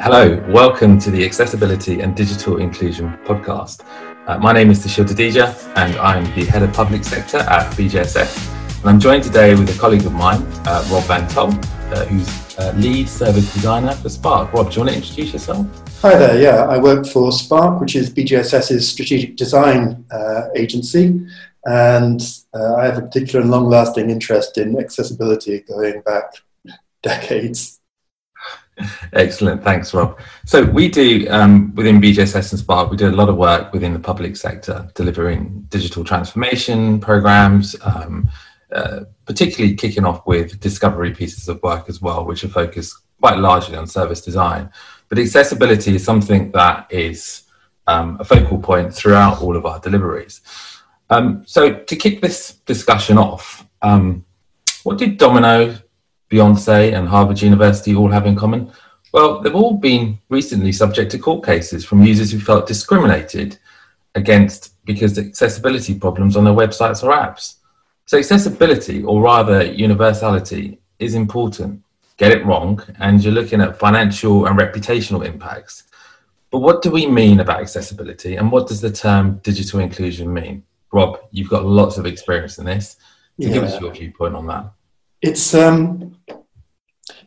Hello, 0.00 0.40
welcome 0.48 0.96
to 1.00 1.10
the 1.10 1.24
Accessibility 1.24 2.02
and 2.02 2.14
Digital 2.14 2.58
Inclusion 2.58 3.18
podcast. 3.24 3.84
Uh, 4.28 4.38
my 4.38 4.52
name 4.52 4.70
is 4.70 4.86
Susheel 4.86 5.04
Dodeja 5.04 5.52
and 5.74 5.96
I'm 5.96 6.22
the 6.36 6.44
Head 6.44 6.62
of 6.62 6.72
Public 6.72 7.02
Sector 7.02 7.38
at 7.38 7.72
BJSS. 7.72 8.78
And 8.78 8.90
I'm 8.90 9.00
joined 9.00 9.24
today 9.24 9.56
with 9.56 9.74
a 9.76 9.76
colleague 9.76 10.06
of 10.06 10.12
mine, 10.12 10.40
uh, 10.66 10.88
Rob 10.92 11.02
Van 11.06 11.26
Tol, 11.28 11.48
uh, 11.48 12.04
who's 12.04 12.28
uh, 12.60 12.72
Lead 12.76 13.08
Service 13.08 13.52
Designer 13.52 13.90
for 13.90 14.08
Spark. 14.08 14.52
Rob, 14.52 14.70
do 14.70 14.76
you 14.76 14.80
want 14.82 14.90
to 14.92 14.96
introduce 14.98 15.32
yourself? 15.32 15.66
Hi 16.02 16.16
there, 16.16 16.40
yeah, 16.40 16.66
I 16.66 16.78
work 16.78 17.04
for 17.04 17.32
Spark, 17.32 17.80
which 17.80 17.96
is 17.96 18.08
BJSS's 18.08 18.88
strategic 18.88 19.34
design 19.34 20.04
uh, 20.12 20.42
agency. 20.54 21.26
And 21.64 22.20
uh, 22.54 22.76
I 22.76 22.84
have 22.84 22.98
a 22.98 23.02
particular 23.02 23.40
and 23.40 23.50
long 23.50 23.68
lasting 23.68 24.10
interest 24.10 24.58
in 24.58 24.78
accessibility 24.78 25.58
going 25.62 26.02
back 26.02 26.34
decades. 27.02 27.77
Excellent, 29.12 29.62
thanks, 29.62 29.92
Rob. 29.92 30.18
So 30.44 30.64
we 30.64 30.88
do 30.88 31.26
um, 31.30 31.74
within 31.74 31.96
and 31.96 32.46
Spark, 32.58 32.90
we 32.90 32.96
do 32.96 33.08
a 33.08 33.10
lot 33.10 33.28
of 33.28 33.36
work 33.36 33.72
within 33.72 33.92
the 33.92 33.98
public 33.98 34.36
sector, 34.36 34.88
delivering 34.94 35.66
digital 35.68 36.04
transformation 36.04 37.00
programs, 37.00 37.76
um, 37.82 38.30
uh, 38.72 39.00
particularly 39.24 39.74
kicking 39.74 40.04
off 40.04 40.26
with 40.26 40.60
discovery 40.60 41.14
pieces 41.14 41.48
of 41.48 41.62
work 41.62 41.88
as 41.88 42.00
well, 42.00 42.24
which 42.24 42.44
are 42.44 42.48
focused 42.48 42.94
quite 43.20 43.38
largely 43.38 43.76
on 43.76 43.86
service 43.86 44.20
design. 44.20 44.70
But 45.08 45.18
accessibility 45.18 45.96
is 45.96 46.04
something 46.04 46.52
that 46.52 46.86
is 46.90 47.42
um, 47.86 48.18
a 48.20 48.24
focal 48.24 48.58
point 48.58 48.94
throughout 48.94 49.40
all 49.42 49.56
of 49.56 49.66
our 49.66 49.80
deliveries. 49.80 50.40
Um, 51.10 51.42
so 51.46 51.74
to 51.74 51.96
kick 51.96 52.20
this 52.20 52.54
discussion 52.66 53.16
off, 53.16 53.66
um, 53.82 54.24
what 54.82 54.98
did 54.98 55.16
Domino 55.16 55.76
Beyonce 56.30 56.96
and 56.96 57.08
Harvard 57.08 57.40
University 57.40 57.94
all 57.94 58.10
have 58.10 58.26
in 58.26 58.36
common? 58.36 58.70
Well, 59.12 59.40
they've 59.40 59.54
all 59.54 59.74
been 59.74 60.18
recently 60.28 60.72
subject 60.72 61.10
to 61.12 61.18
court 61.18 61.44
cases 61.44 61.84
from 61.84 62.02
users 62.04 62.30
who 62.30 62.38
felt 62.38 62.66
discriminated 62.66 63.58
against 64.14 64.74
because 64.84 65.16
of 65.16 65.26
accessibility 65.26 65.94
problems 65.98 66.36
on 66.36 66.44
their 66.44 66.52
websites 66.52 67.02
or 67.02 67.10
apps. 67.12 67.56
So, 68.06 68.18
accessibility, 68.18 69.02
or 69.02 69.22
rather 69.22 69.62
universality, 69.64 70.78
is 70.98 71.14
important. 71.14 71.82
Get 72.16 72.32
it 72.32 72.44
wrong, 72.44 72.82
and 72.98 73.22
you're 73.22 73.32
looking 73.32 73.60
at 73.60 73.78
financial 73.78 74.46
and 74.46 74.58
reputational 74.58 75.24
impacts. 75.24 75.84
But 76.50 76.60
what 76.60 76.82
do 76.82 76.90
we 76.90 77.06
mean 77.06 77.40
about 77.40 77.60
accessibility, 77.60 78.36
and 78.36 78.50
what 78.50 78.66
does 78.66 78.80
the 78.80 78.90
term 78.90 79.38
digital 79.42 79.80
inclusion 79.80 80.32
mean? 80.32 80.64
Rob, 80.92 81.20
you've 81.30 81.50
got 81.50 81.66
lots 81.66 81.98
of 81.98 82.06
experience 82.06 82.58
in 82.58 82.64
this. 82.64 82.96
So 83.40 83.46
yeah. 83.46 83.52
give 83.52 83.64
us 83.64 83.80
your 83.80 83.92
viewpoint 83.92 84.34
on 84.34 84.46
that. 84.46 84.72
It's 85.22 85.54
um, 85.54 86.16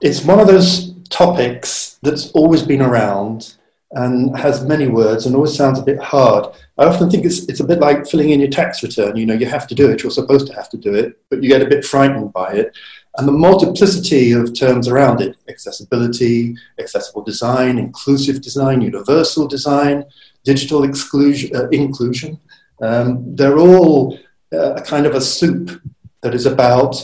it's 0.01 0.23
one 0.23 0.39
of 0.39 0.47
those 0.47 0.93
topics 1.09 1.99
that's 2.01 2.31
always 2.31 2.63
been 2.63 2.81
around 2.81 3.55
and 3.91 4.37
has 4.37 4.65
many 4.65 4.87
words 4.87 5.25
and 5.25 5.35
always 5.35 5.55
sounds 5.55 5.77
a 5.77 5.83
bit 5.83 5.99
hard. 5.99 6.45
I 6.77 6.85
often 6.85 7.09
think 7.09 7.25
it's, 7.25 7.43
it's 7.49 7.59
a 7.59 7.65
bit 7.65 7.79
like 7.79 8.07
filling 8.07 8.29
in 8.29 8.39
your 8.39 8.49
tax 8.49 8.81
return. 8.83 9.17
You 9.17 9.25
know, 9.25 9.33
you 9.33 9.45
have 9.45 9.67
to 9.67 9.75
do 9.75 9.89
it, 9.89 10.01
you're 10.01 10.11
supposed 10.11 10.47
to 10.47 10.53
have 10.53 10.69
to 10.69 10.77
do 10.77 10.93
it, 10.93 11.19
but 11.29 11.43
you 11.43 11.49
get 11.49 11.61
a 11.61 11.69
bit 11.69 11.83
frightened 11.83 12.31
by 12.31 12.53
it. 12.53 12.73
And 13.17 13.27
the 13.27 13.33
multiplicity 13.33 14.31
of 14.31 14.57
terms 14.57 14.87
around 14.87 15.19
it 15.19 15.35
accessibility, 15.49 16.55
accessible 16.79 17.21
design, 17.21 17.77
inclusive 17.77 18.41
design, 18.41 18.79
universal 18.79 19.45
design, 19.45 20.05
digital 20.45 20.85
exclusion, 20.85 21.53
uh, 21.53 21.67
inclusion 21.69 22.39
um, 22.81 23.35
they're 23.35 23.59
all 23.59 24.17
uh, 24.53 24.73
a 24.73 24.81
kind 24.81 25.05
of 25.05 25.15
a 25.15 25.21
soup 25.21 25.81
that 26.21 26.33
is 26.33 26.45
about 26.45 26.95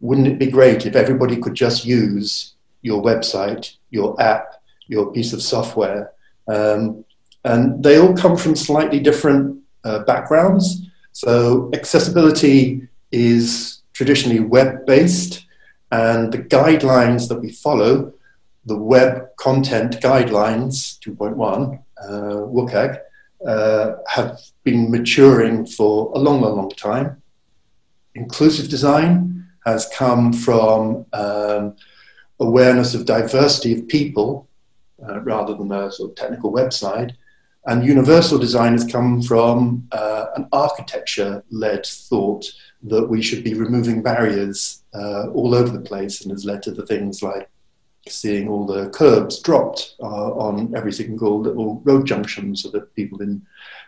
wouldn't 0.00 0.28
it 0.28 0.38
be 0.38 0.46
great 0.46 0.86
if 0.86 0.94
everybody 0.94 1.36
could 1.36 1.54
just 1.54 1.84
use 1.84 2.54
your 2.82 3.02
website, 3.02 3.76
your 3.90 4.20
app, 4.20 4.62
your 4.86 5.12
piece 5.12 5.32
of 5.32 5.42
software? 5.42 6.12
Um, 6.46 7.04
and 7.44 7.82
they 7.82 7.98
all 7.98 8.16
come 8.16 8.36
from 8.36 8.56
slightly 8.56 9.00
different 9.00 9.60
uh, 9.84 10.00
backgrounds. 10.00 10.86
So, 11.12 11.70
accessibility 11.72 12.88
is 13.10 13.82
traditionally 13.92 14.40
web 14.40 14.86
based, 14.86 15.46
and 15.90 16.32
the 16.32 16.38
guidelines 16.38 17.28
that 17.28 17.40
we 17.40 17.50
follow, 17.50 18.12
the 18.66 18.76
Web 18.76 19.34
Content 19.36 20.00
Guidelines 20.00 20.98
2.1, 21.00 21.82
uh, 22.02 22.08
WCAG, 22.08 23.00
uh, 23.46 23.94
have 24.06 24.38
been 24.64 24.90
maturing 24.90 25.64
for 25.66 26.12
a 26.14 26.18
long, 26.18 26.40
long, 26.40 26.56
long 26.56 26.70
time. 26.70 27.22
Inclusive 28.14 28.68
design 28.68 29.37
has 29.64 29.88
come 29.94 30.32
from 30.32 31.06
um, 31.12 31.76
awareness 32.40 32.94
of 32.94 33.04
diversity 33.04 33.74
of 33.74 33.88
people 33.88 34.48
uh, 35.06 35.20
rather 35.20 35.54
than 35.54 35.72
a 35.72 35.90
sort 35.90 36.10
of 36.10 36.16
technical 36.16 36.52
website. 36.52 37.12
And 37.66 37.84
universal 37.84 38.38
design 38.38 38.72
has 38.72 38.84
come 38.84 39.20
from 39.20 39.86
uh, 39.92 40.26
an 40.36 40.48
architecture 40.52 41.44
led 41.50 41.84
thought 41.84 42.46
that 42.84 43.06
we 43.08 43.20
should 43.20 43.44
be 43.44 43.54
removing 43.54 44.02
barriers 44.02 44.84
uh, 44.94 45.28
all 45.28 45.54
over 45.54 45.76
the 45.76 45.84
place 45.84 46.22
and 46.22 46.30
has 46.30 46.44
led 46.44 46.62
to 46.62 46.70
the 46.70 46.86
things 46.86 47.22
like 47.22 47.50
seeing 48.06 48.48
all 48.48 48.66
the 48.66 48.88
curbs 48.90 49.40
dropped 49.40 49.96
uh, 50.00 50.32
on 50.32 50.74
every 50.74 50.92
single 50.92 51.40
little 51.40 51.80
road 51.84 52.06
junction 52.06 52.56
so 52.56 52.70
that 52.70 52.94
people 52.94 53.20
in 53.20 53.42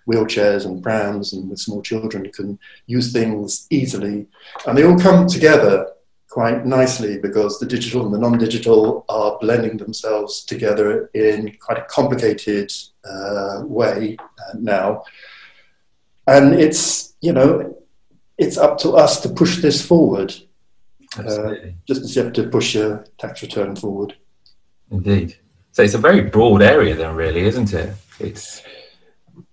wheelchairs 0.09 0.67
and 0.67 0.83
prams 0.83 1.33
and 1.33 1.49
with 1.49 1.59
small 1.59 1.83
children 1.83 2.31
can 2.33 2.59
use 2.87 3.13
things 3.13 3.67
easily. 3.71 4.27
And 4.67 4.77
they 4.77 4.85
all 4.85 4.99
come 4.99 5.27
together 5.27 5.91
quite 6.31 6.65
nicely 6.65 7.19
because 7.19 7.59
the 7.59 7.67
digital 7.67 8.05
and 8.05 8.15
the 8.15 8.19
non 8.19 8.39
digital 8.39 9.05
are 9.09 9.37
blending 9.41 9.77
themselves 9.77 10.45
together 10.45 11.11
in 11.13 11.57
quite 11.61 11.79
a 11.79 11.85
complicated 11.85 12.73
uh, 13.05 13.63
way 13.65 14.17
uh, 14.21 14.57
now. 14.59 15.03
And 16.27 16.55
it's, 16.55 17.15
you 17.21 17.33
know, 17.33 17.77
it's 18.39 18.57
up 18.57 18.79
to 18.79 18.93
us 18.93 19.21
to 19.23 19.29
push 19.29 19.61
this 19.61 19.85
forward. 19.85 20.35
Uh, 21.19 21.55
just 21.89 22.03
as 22.03 22.15
you 22.15 22.23
have 22.23 22.33
to 22.33 22.49
push 22.49 22.77
your 22.77 23.05
tax 23.19 23.43
return 23.43 23.75
forward. 23.75 24.15
Indeed. 24.93 25.37
So 25.73 25.83
it's 25.83 25.95
a 25.95 25.99
very 25.99 26.23
broad 26.23 26.63
area, 26.63 26.95
then, 26.95 27.17
really, 27.17 27.41
isn't 27.41 27.75
it? 27.75 27.95
It's 28.21 28.63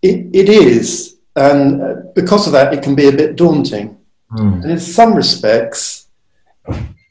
it, 0.01 0.27
it 0.33 0.49
is, 0.49 1.17
and 1.35 1.81
uh, 1.81 1.95
because 2.15 2.47
of 2.47 2.53
that, 2.53 2.73
it 2.73 2.83
can 2.83 2.95
be 2.95 3.07
a 3.07 3.11
bit 3.11 3.35
daunting. 3.35 3.97
Mm. 4.31 4.63
And 4.63 4.71
in 4.71 4.79
some 4.79 5.13
respects, 5.13 6.07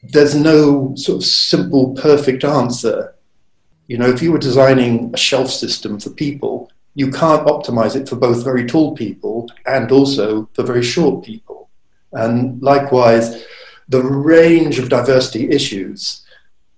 there's 0.03 0.35
no 0.35 0.95
sort 0.95 1.17
of 1.17 1.25
simple, 1.25 1.93
perfect 1.95 2.43
answer. 2.43 3.15
You 3.87 3.97
know, 3.97 4.09
if 4.09 4.21
you 4.21 4.31
were 4.31 4.37
designing 4.37 5.11
a 5.13 5.17
shelf 5.17 5.49
system 5.49 5.99
for 5.99 6.09
people, 6.09 6.71
you 6.93 7.11
can't 7.11 7.47
optimize 7.47 7.95
it 7.95 8.09
for 8.09 8.15
both 8.15 8.43
very 8.43 8.65
tall 8.65 8.95
people 8.95 9.49
and 9.65 9.91
also 9.91 10.49
for 10.53 10.63
very 10.63 10.83
short 10.83 11.23
people. 11.23 11.69
And 12.11 12.61
likewise, 12.61 13.45
the 13.87 14.01
range 14.01 14.79
of 14.79 14.89
diversity 14.89 15.49
issues 15.49 16.25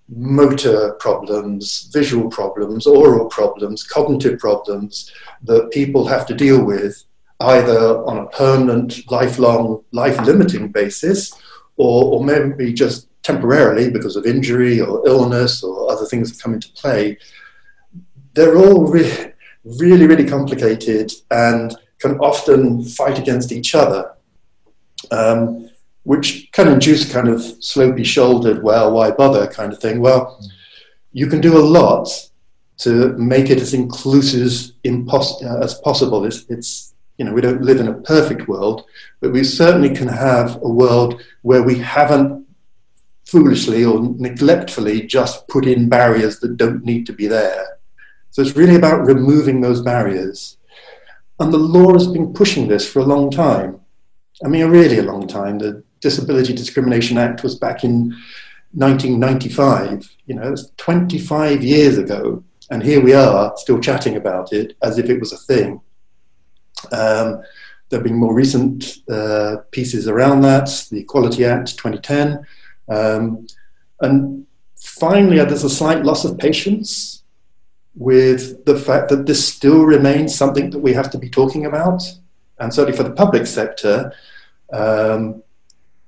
motor 0.09 0.93
problems, 0.99 1.89
visual 1.93 2.29
problems, 2.29 2.87
oral 2.87 3.27
problems, 3.29 3.83
cognitive 3.83 4.39
problems 4.39 5.11
that 5.43 5.69
people 5.71 6.07
have 6.07 6.25
to 6.25 6.33
deal 6.33 6.63
with 6.63 7.03
either 7.41 8.03
on 8.03 8.17
a 8.17 8.25
permanent, 8.27 9.09
lifelong, 9.09 9.83
life 9.91 10.19
limiting 10.25 10.69
basis 10.69 11.33
or, 11.77 12.13
or 12.13 12.23
maybe 12.23 12.73
just 12.73 13.07
temporarily 13.23 13.89
because 13.89 14.15
of 14.15 14.25
injury 14.25 14.81
or 14.81 15.07
illness 15.07 15.63
or 15.63 15.91
other 15.91 16.05
things 16.05 16.31
that 16.31 16.41
come 16.41 16.53
into 16.53 16.71
play. 16.73 17.17
They're 18.33 18.57
all 18.57 18.87
re- 18.87 19.33
really, 19.63 20.07
really 20.07 20.25
complicated 20.25 21.11
and 21.31 21.75
can 21.99 22.17
often 22.19 22.83
fight 22.83 23.19
against 23.19 23.51
each 23.51 23.75
other. 23.75 24.15
Um, 25.11 25.68
which 26.09 26.49
can 26.53 26.67
induce 26.67 27.13
kind 27.13 27.27
of 27.27 27.39
slopey 27.61 28.03
shouldered, 28.03 28.63
well, 28.63 28.91
why 28.91 29.11
bother 29.11 29.45
kind 29.45 29.71
of 29.71 29.77
thing. 29.77 29.99
Well, 29.99 30.43
you 31.11 31.27
can 31.27 31.39
do 31.39 31.55
a 31.55 31.69
lot 31.79 32.09
to 32.79 33.09
make 33.09 33.51
it 33.51 33.61
as 33.61 33.75
inclusive 33.75 34.73
impos- 34.83 35.43
uh, 35.45 35.63
as 35.63 35.75
possible. 35.75 36.25
It's, 36.25 36.45
it's, 36.49 36.95
you 37.19 37.25
know, 37.25 37.31
we 37.31 37.41
don't 37.41 37.61
live 37.61 37.79
in 37.79 37.89
a 37.89 38.01
perfect 38.01 38.47
world, 38.47 38.85
but 39.19 39.31
we 39.31 39.43
certainly 39.43 39.93
can 39.93 40.07
have 40.07 40.55
a 40.63 40.67
world 40.67 41.21
where 41.43 41.61
we 41.61 41.77
haven't 41.77 42.43
foolishly 43.25 43.85
or 43.85 44.01
neglectfully 44.17 45.03
just 45.03 45.47
put 45.47 45.67
in 45.67 45.89
barriers 45.89 46.39
that 46.39 46.57
don't 46.57 46.83
need 46.83 47.05
to 47.05 47.13
be 47.13 47.27
there. 47.27 47.77
So 48.31 48.41
it's 48.41 48.55
really 48.55 48.77
about 48.77 49.05
removing 49.05 49.61
those 49.61 49.83
barriers. 49.83 50.57
And 51.39 51.53
the 51.53 51.59
law 51.59 51.93
has 51.93 52.07
been 52.07 52.33
pushing 52.33 52.67
this 52.67 52.91
for 52.91 52.97
a 52.97 53.11
long 53.13 53.29
time. 53.29 53.81
I 54.43 54.47
mean, 54.47 54.65
really 54.69 54.97
a 54.97 55.03
long 55.03 55.27
time. 55.27 55.59
The 55.59 55.83
Disability 56.01 56.53
Discrimination 56.53 57.17
Act 57.17 57.43
was 57.43 57.55
back 57.55 57.83
in 57.83 58.15
1995. 58.73 60.09
You 60.25 60.35
know, 60.35 60.53
it's 60.53 60.71
25 60.77 61.63
years 61.63 61.97
ago, 61.97 62.43
and 62.69 62.83
here 62.83 63.01
we 63.01 63.13
are 63.13 63.53
still 63.57 63.79
chatting 63.79 64.15
about 64.15 64.53
it 64.53 64.77
as 64.81 64.97
if 64.97 65.09
it 65.09 65.19
was 65.19 65.33
a 65.33 65.37
thing. 65.37 65.81
Um, 66.91 67.41
there 67.89 67.99
have 67.99 68.03
been 68.03 68.15
more 68.15 68.33
recent 68.33 68.97
uh, 69.09 69.57
pieces 69.71 70.07
around 70.07 70.41
that, 70.41 70.69
the 70.91 70.99
Equality 70.99 71.45
Act 71.45 71.77
2010. 71.77 72.45
Um, 72.87 73.47
and 74.01 74.45
finally, 74.77 75.37
there's 75.37 75.63
a 75.63 75.69
slight 75.69 76.03
loss 76.03 76.23
of 76.23 76.37
patience 76.37 77.23
with 77.95 78.63
the 78.65 78.77
fact 78.77 79.09
that 79.09 79.25
this 79.25 79.45
still 79.45 79.83
remains 79.83 80.35
something 80.35 80.69
that 80.69 80.79
we 80.79 80.93
have 80.93 81.09
to 81.11 81.17
be 81.17 81.29
talking 81.29 81.65
about. 81.65 82.01
And 82.59 82.73
certainly 82.73 82.95
for 82.95 83.03
the 83.03 83.11
public 83.11 83.47
sector, 83.47 84.13
um, 84.71 85.43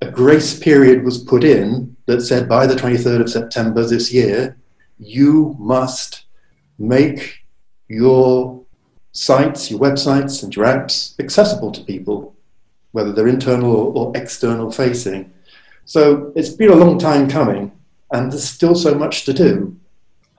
a 0.02 0.10
grace 0.10 0.58
period 0.58 1.04
was 1.04 1.18
put 1.18 1.44
in 1.44 1.96
that 2.08 2.22
said 2.22 2.50
by 2.50 2.66
the 2.66 2.76
23rd 2.76 3.22
of 3.22 3.30
September 3.30 3.86
this 3.86 4.12
year, 4.12 4.58
you 4.98 5.56
must 5.60 6.26
make 6.80 7.40
your 7.88 8.64
sites, 9.12 9.70
your 9.70 9.80
websites, 9.80 10.44
and 10.44 10.56
your 10.56 10.66
apps 10.66 11.20
accessible 11.20 11.72
to 11.72 11.84
people, 11.84 12.36
whether 12.92 13.12
they're 13.12 13.28
internal 13.28 13.76
or, 13.76 13.94
or 13.94 14.18
external 14.18 14.72
facing. 14.72 15.32
So 15.86 16.32
it's 16.36 16.50
been 16.50 16.72
a 16.72 16.76
long 16.76 16.98
time 16.98 17.30
coming, 17.30 17.72
and 18.12 18.32
there's 18.32 18.48
still 18.48 18.76
so 18.76 18.96
much 18.96 19.26
to 19.26 19.34
do. 19.34 19.78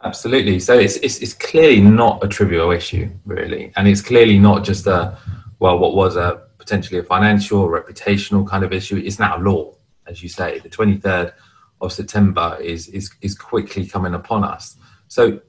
Absolutely. 0.05 0.59
So 0.59 0.77
it's, 0.77 0.97
it's, 0.97 1.19
it's 1.19 1.35
clearly 1.35 1.81
not 1.81 2.25
a 2.25 2.29
trivial 2.29 2.73
issue, 2.73 3.09
really, 3.25 3.73
and 3.77 3.87
it's 3.87 4.03
clearly 4.03 4.39
not 4.39 4.65
just 4.65 4.87
a 4.87 5.17
well, 5.63 5.79
what 5.79 5.95
was 5.95 6.17
a 6.17 6.43
potentially 6.63 7.01
a 7.01 7.03
financial 7.03 7.61
or 7.61 7.83
reputational 7.83 8.47
kind 8.47 8.65
of 8.65 8.73
issue. 8.73 8.97
It's 8.97 9.19
now 9.19 9.37
law, 9.39 9.75
as 10.07 10.23
you 10.23 10.29
say. 10.29 10.61
The 10.61 10.69
23rd 10.69 11.33
of 11.81 11.93
September 11.93 12.57
is 12.61 12.89
is 12.89 13.11
is 13.21 13.35
quickly 13.35 13.85
coming 13.87 14.15
upon 14.15 14.45
us. 14.45 14.77
So 15.09 15.41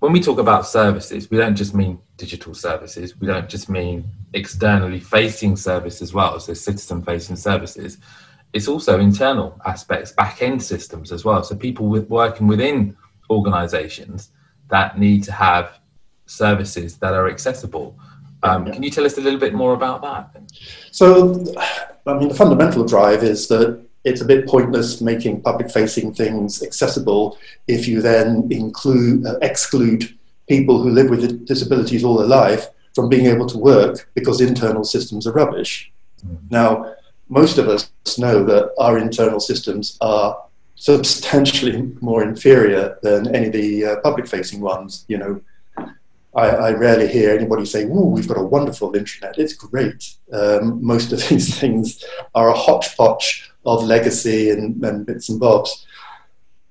when 0.00 0.12
we 0.12 0.20
talk 0.20 0.38
about 0.38 0.66
services, 0.66 1.30
we 1.30 1.36
don't 1.38 1.56
just 1.56 1.74
mean 1.74 2.00
digital 2.16 2.54
services. 2.54 3.18
We 3.20 3.26
don't 3.26 3.48
just 3.48 3.68
mean 3.68 4.04
externally 4.34 5.00
facing 5.00 5.56
service 5.56 6.02
as 6.02 6.12
well, 6.12 6.38
so 6.40 6.54
citizen 6.54 7.02
facing 7.02 7.36
services. 7.36 7.98
It's 8.52 8.68
also 8.68 8.98
internal 8.98 9.60
aspects, 9.64 10.12
back 10.12 10.42
end 10.42 10.62
systems 10.62 11.12
as 11.12 11.24
well. 11.24 11.42
So 11.42 11.54
people 11.54 11.88
with 11.88 12.08
working 12.08 12.46
within 12.46 12.96
organizations 13.30 14.30
that 14.70 14.98
need 14.98 15.22
to 15.24 15.32
have 15.32 15.80
services 16.26 16.98
that 16.98 17.14
are 17.14 17.28
accessible. 17.28 17.98
Um, 18.42 18.66
yeah. 18.66 18.74
Can 18.74 18.82
you 18.82 18.90
tell 18.90 19.04
us 19.04 19.18
a 19.18 19.20
little 19.20 19.40
bit 19.40 19.54
more 19.54 19.74
about 19.74 20.02
that? 20.02 20.42
So, 20.90 21.44
I 22.06 22.14
mean, 22.14 22.28
the 22.28 22.34
fundamental 22.34 22.84
drive 22.84 23.22
is 23.22 23.48
that 23.48 23.84
it's 24.04 24.20
a 24.20 24.24
bit 24.24 24.46
pointless 24.46 25.00
making 25.00 25.42
public 25.42 25.70
facing 25.70 26.14
things 26.14 26.62
accessible 26.62 27.36
if 27.66 27.88
you 27.88 28.00
then 28.00 28.46
include, 28.50 29.26
uh, 29.26 29.38
exclude 29.42 30.16
people 30.48 30.82
who 30.82 30.90
live 30.90 31.10
with 31.10 31.46
disabilities 31.46 32.04
all 32.04 32.16
their 32.16 32.26
life 32.26 32.68
from 32.94 33.08
being 33.08 33.26
able 33.26 33.46
to 33.46 33.58
work 33.58 34.10
because 34.14 34.40
internal 34.40 34.84
systems 34.84 35.26
are 35.26 35.32
rubbish. 35.32 35.92
Mm. 36.26 36.38
Now, 36.50 36.94
most 37.28 37.58
of 37.58 37.68
us 37.68 37.90
know 38.18 38.42
that 38.44 38.72
our 38.78 38.98
internal 38.98 39.40
systems 39.40 39.98
are 40.00 40.42
substantially 40.76 41.92
more 42.00 42.22
inferior 42.22 42.98
than 43.02 43.34
any 43.34 43.48
of 43.48 43.52
the 43.52 43.84
uh, 43.84 44.00
public 44.00 44.26
facing 44.26 44.60
ones. 44.60 45.04
You 45.08 45.18
know, 45.18 45.40
I, 46.38 46.68
I, 46.68 46.70
rarely 46.72 47.08
hear 47.08 47.30
anybody 47.30 47.64
say, 47.64 47.88
"Oh, 47.90 48.06
we've 48.06 48.28
got 48.28 48.38
a 48.38 48.42
wonderful 48.56 48.94
internet. 48.94 49.38
It's 49.38 49.54
great." 49.54 50.14
Um, 50.32 50.84
most 50.84 51.12
of 51.12 51.18
these 51.28 51.58
things 51.58 52.04
are 52.34 52.50
a 52.50 52.54
hodgepodge 52.54 53.50
of 53.66 53.84
legacy 53.84 54.50
and, 54.50 54.82
and 54.84 55.04
bits 55.04 55.28
and 55.28 55.40
bobs. 55.40 55.86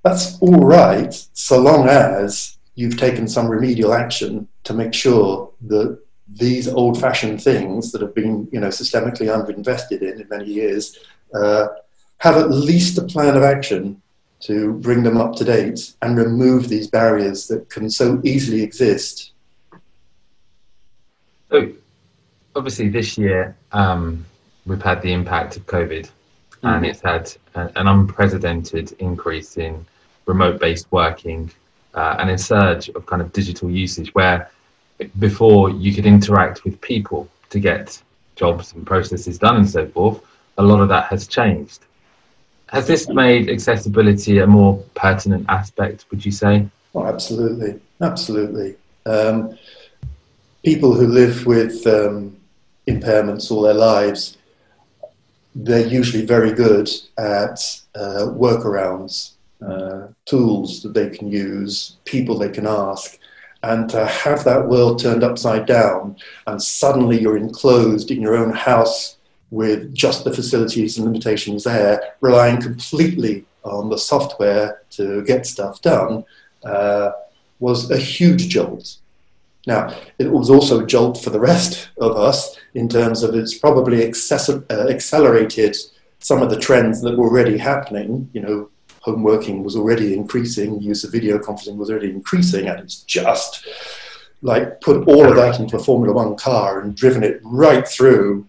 That's 0.04 0.40
all 0.40 0.62
right, 0.62 1.14
so 1.34 1.60
long 1.60 1.90
as 1.90 2.58
you've 2.76 2.98
taken 2.98 3.28
some 3.28 3.48
remedial 3.48 3.94
action 3.94 4.48
to 4.64 4.74
make 4.74 4.94
sure 4.94 5.52
that 5.68 6.00
these 6.28 6.68
old-fashioned 6.68 7.42
things 7.42 7.92
that 7.92 8.02
have 8.02 8.14
been, 8.14 8.48
you 8.52 8.60
know, 8.60 8.68
systemically 8.68 9.28
underinvested 9.28 10.02
in 10.02 10.22
in 10.22 10.28
many 10.30 10.46
years 10.46 10.98
uh, 11.34 11.68
have 12.20 12.38
at 12.38 12.52
least 12.52 12.98
a 12.98 13.04
plan 13.04 13.36
of 13.36 13.44
action 13.44 14.02
to 14.40 14.74
bring 14.74 15.04
them 15.04 15.18
up 15.18 15.36
to 15.36 15.44
date 15.44 15.94
and 16.02 16.18
remove 16.18 16.70
these 16.70 16.88
barriers 16.88 17.48
that 17.48 17.70
can 17.70 17.90
so 17.90 18.22
easily 18.24 18.62
exist. 18.62 19.34
So, 21.50 21.72
obviously, 22.56 22.90
this 22.90 23.18
year 23.18 23.56
um, 23.72 24.26
we've 24.66 24.82
had 24.82 25.02
the 25.02 25.14
impact 25.14 25.58
of 25.58 25.66
COVID, 25.66 26.04
mm-hmm. 26.04 26.68
and 26.68 26.86
it's 26.86 27.02
had 27.02 27.32
an 27.56 27.88
unprecedented 27.88 28.94
increase 29.00 29.58
in 29.58 29.86
remote-based 30.26 30.88
working 30.92 31.52
uh, 31.94 32.18
and 32.20 32.30
a 32.30 32.38
surge 32.38 32.90
of 32.90 33.06
kind 33.06 33.22
of 33.22 33.32
digital 33.32 33.70
usage 33.70 34.14
where 34.14 34.50
before 35.20 35.70
you 35.70 35.94
could 35.94 36.06
interact 36.06 36.64
with 36.64 36.80
people 36.82 37.30
to 37.50 37.60
get 37.60 38.02
jobs 38.36 38.74
and 38.74 38.86
processes 38.86 39.40
done 39.40 39.58
and 39.58 39.70
so 39.70 39.88
forth, 39.88 40.22
a 40.58 40.64
lot 40.64 40.82
of 40.82 40.90
that 40.90 41.06
has 41.06 41.28
changed. 41.28 41.80
Has 42.68 42.88
this 42.88 43.08
made 43.08 43.50
accessibility 43.50 44.40
a 44.40 44.48
more 44.48 44.84
pertinent 44.96 45.46
aspect, 45.48 46.06
would 46.12 46.26
you 46.26 46.32
say? 46.32 46.68
Oh, 46.94 47.06
absolutely. 47.06 47.80
Absolutely. 48.02 48.76
Um, 49.06 49.58
people 50.72 50.94
who 50.94 51.08
live 51.08 51.46
with 51.46 51.88
um, 51.88 52.36
impairments 52.90 53.50
all 53.50 53.62
their 53.62 53.74
lives, 53.74 54.38
they're 55.56 55.88
usually 55.88 56.26
very 56.26 56.52
good 56.52 56.90
at 57.18 57.58
uh, 57.96 58.26
workarounds, 58.46 59.36
uh, 59.66 60.08
tools 60.26 60.84
that 60.84 60.94
they 60.94 61.10
can 61.10 61.32
use, 61.32 61.96
people 62.04 62.38
they 62.38 62.50
can 62.50 62.68
ask. 62.68 63.18
And 63.64 63.90
to 63.92 64.06
have 64.06 64.44
that 64.44 64.68
world 64.68 65.00
turned 65.00 65.24
upside 65.24 65.68
down 65.68 66.18
and 66.48 66.62
suddenly 66.62 67.18
you're 67.18 67.38
enclosed 67.38 68.12
in 68.12 68.20
your 68.22 68.36
own 68.36 68.52
house 68.52 69.16
with 69.52 69.96
just 69.96 70.26
the 70.26 70.34
facilities 70.34 70.98
and 70.98 71.06
limitations 71.08 71.64
there, 71.64 72.16
relying 72.20 72.62
completely 72.62 73.46
on 73.64 73.90
the 73.90 73.98
software 73.98 74.82
to 74.90 75.24
get 75.24 75.46
stuff 75.46 75.82
done, 75.82 76.26
uh, 76.66 77.12
was 77.60 77.90
a 77.90 77.96
huge 77.98 78.50
jolt. 78.50 78.98
Now, 79.68 79.94
it 80.18 80.32
was 80.32 80.50
also 80.50 80.80
a 80.80 80.88
jolt 80.88 81.22
for 81.22 81.30
the 81.30 81.40
rest 81.40 81.90
of 82.00 82.16
us 82.16 82.58
in 82.74 82.88
terms 82.88 83.22
of 83.22 83.36
it's 83.36 83.58
probably 83.58 84.02
uh, 84.06 84.88
accelerated 84.90 85.76
some 86.20 86.42
of 86.42 86.50
the 86.50 86.58
trends 86.58 87.02
that 87.02 87.18
were 87.18 87.28
already 87.28 87.58
happening. 87.58 88.30
You 88.32 88.42
know, 88.42 88.70
home 89.02 89.24
working 89.24 89.64
was 89.64 89.76
already 89.76 90.14
increasing, 90.14 90.82
use 90.82 91.04
of 91.04 91.12
video 91.12 91.38
conferencing 91.38 91.76
was 91.76 91.90
already 91.90 92.10
increasing, 92.10 92.70
and 92.70 92.80
it's 92.80 93.02
just 93.04 93.68
like 94.42 94.80
put 94.80 95.06
all 95.08 95.28
of 95.28 95.36
that 95.36 95.60
into 95.60 95.76
a 95.76 95.84
Formula 95.84 96.14
One 96.14 96.38
car 96.38 96.80
and 96.80 96.96
driven 96.96 97.24
it 97.24 97.42
right 97.44 97.86
through 97.86 98.48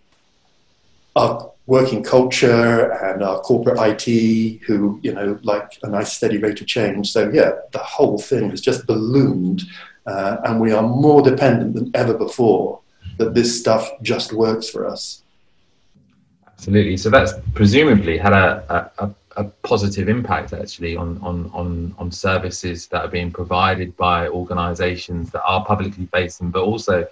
our 1.16 1.50
working 1.66 2.02
culture 2.02 2.92
and 2.92 3.22
our 3.22 3.40
corporate 3.40 3.78
IT, 3.78 4.62
who 4.62 5.00
you 5.02 5.12
know 5.12 5.38
like 5.42 5.78
a 5.82 5.88
nice 5.88 6.12
steady 6.12 6.38
rate 6.38 6.60
of 6.60 6.66
change. 6.68 7.10
So 7.10 7.28
yeah, 7.30 7.52
the 7.72 7.78
whole 7.78 8.18
thing 8.18 8.50
has 8.50 8.60
just 8.60 8.86
ballooned, 8.86 9.62
uh, 10.08 10.40
and 10.44 10.60
we 10.60 10.72
are 10.72 10.82
more 10.82 11.22
dependent 11.22 11.74
than 11.74 11.90
ever 11.94 12.14
before 12.14 12.80
that 13.18 13.34
this 13.34 13.58
stuff 13.60 13.90
just 14.02 14.32
works 14.32 14.68
for 14.68 14.86
us. 14.86 15.22
Absolutely. 16.46 16.96
So 16.96 17.10
that's 17.10 17.34
presumably 17.54 18.16
had 18.18 18.32
a, 18.32 18.90
a, 18.98 19.10
a 19.36 19.44
positive 19.62 20.08
impact 20.08 20.52
actually 20.52 20.96
on, 20.96 21.18
on, 21.22 21.50
on, 21.54 21.94
on 21.98 22.10
services 22.10 22.86
that 22.88 23.04
are 23.04 23.08
being 23.08 23.30
provided 23.30 23.96
by 23.96 24.28
organizations 24.28 25.30
that 25.30 25.42
are 25.42 25.64
publicly 25.64 26.06
facing, 26.06 26.50
but 26.50 26.62
also 26.62 27.06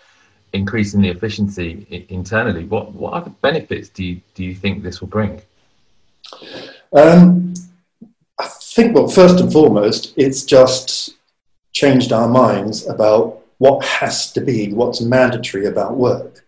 increasing 0.52 1.00
the 1.00 1.08
efficiency 1.08 2.06
internally. 2.08 2.64
What 2.64 2.92
what 2.92 3.12
other 3.12 3.30
benefits 3.42 3.88
do 3.88 4.04
you 4.04 4.20
do 4.34 4.44
you 4.44 4.54
think 4.54 4.82
this 4.82 5.00
will 5.00 5.08
bring? 5.08 5.42
Um, 6.92 7.54
I 8.38 8.46
think 8.48 8.94
well, 8.94 9.08
first 9.08 9.40
and 9.40 9.52
foremost, 9.52 10.14
it's 10.16 10.44
just 10.44 11.16
changed 11.80 12.10
our 12.10 12.28
minds 12.28 12.86
about 12.86 13.42
what 13.58 13.84
has 13.84 14.32
to 14.32 14.40
be, 14.40 14.72
what's 14.72 15.00
mandatory 15.02 15.66
about 15.66 15.96
work, 16.08 16.46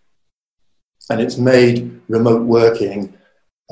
and 1.09 1.21
it's 1.21 1.37
made 1.37 2.01
remote 2.07 2.43
working 2.59 3.13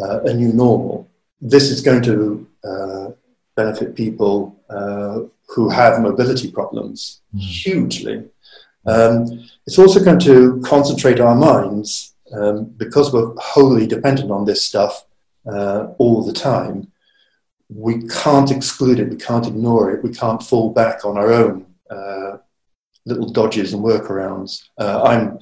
uh, 0.01 0.19
a 0.29 0.33
new 0.33 0.53
normal. 0.53 1.09
This 1.41 1.65
is 1.71 1.81
going 1.81 2.03
to 2.03 2.47
uh, 2.69 3.07
benefit 3.55 3.95
people 3.95 4.35
uh, 4.69 5.21
who 5.47 5.69
have 5.69 6.01
mobility 6.09 6.51
problems 6.51 7.21
mm. 7.33 7.39
hugely. 7.39 8.17
Um, 8.85 9.17
it's 9.65 9.79
also 9.79 9.99
going 10.03 10.19
to 10.31 10.61
concentrate 10.63 11.19
our 11.19 11.35
minds 11.35 12.13
um, 12.37 12.65
because 12.83 13.11
we're 13.11 13.33
wholly 13.37 13.87
dependent 13.87 14.29
on 14.31 14.45
this 14.45 14.61
stuff 14.61 15.05
uh, 15.51 15.87
all 15.97 16.23
the 16.23 16.33
time. 16.33 16.91
We 17.69 18.07
can't 18.07 18.51
exclude 18.51 18.99
it, 18.99 19.09
we 19.09 19.17
can't 19.17 19.47
ignore 19.47 19.91
it, 19.91 20.03
we 20.03 20.11
can't 20.11 20.41
fall 20.41 20.71
back 20.71 21.03
on 21.05 21.17
our 21.17 21.31
own 21.31 21.65
uh, 21.89 22.37
little 23.05 23.29
dodges 23.29 23.73
and 23.73 23.83
workarounds. 23.83 24.69
Uh, 24.77 25.03
I'm, 25.03 25.39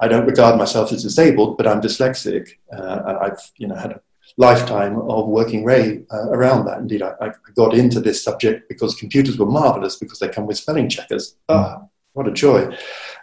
I 0.00 0.08
don't 0.08 0.26
regard 0.26 0.56
myself 0.56 0.92
as 0.92 1.02
disabled, 1.02 1.56
but 1.56 1.66
I'm 1.66 1.80
dyslexic, 1.80 2.50
uh, 2.72 3.18
I've 3.20 3.40
you 3.56 3.66
know 3.66 3.74
had 3.74 3.92
a 3.92 4.00
lifetime 4.38 4.96
of 4.96 5.26
working 5.26 5.64
Ray 5.64 6.04
uh, 6.12 6.30
around 6.30 6.64
that. 6.66 6.78
Indeed, 6.78 7.02
I, 7.02 7.12
I, 7.20 7.30
got 7.54 7.74
into 7.74 8.00
this 8.00 8.22
subject 8.22 8.68
because 8.68 8.94
computers 8.94 9.36
were 9.36 9.46
marvelous 9.46 9.96
because 9.96 10.20
they 10.20 10.28
come 10.28 10.46
with 10.46 10.56
spelling 10.56 10.88
checkers. 10.88 11.36
Ah, 11.48 11.82
what 12.12 12.28
a 12.28 12.32
joy. 12.32 12.66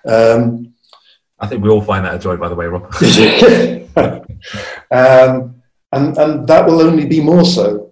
Um, 0.05 0.73
I 1.39 1.47
think 1.47 1.63
we 1.63 1.69
all 1.69 1.81
find 1.81 2.05
that 2.05 2.15
a 2.15 2.19
joy, 2.19 2.37
by 2.37 2.49
the 2.49 2.55
way, 2.55 2.65
Rob. 2.65 2.83
um, 4.91 5.61
and, 5.91 6.17
and 6.17 6.47
that 6.47 6.65
will 6.65 6.81
only 6.81 7.05
be 7.05 7.21
more 7.21 7.45
so. 7.45 7.84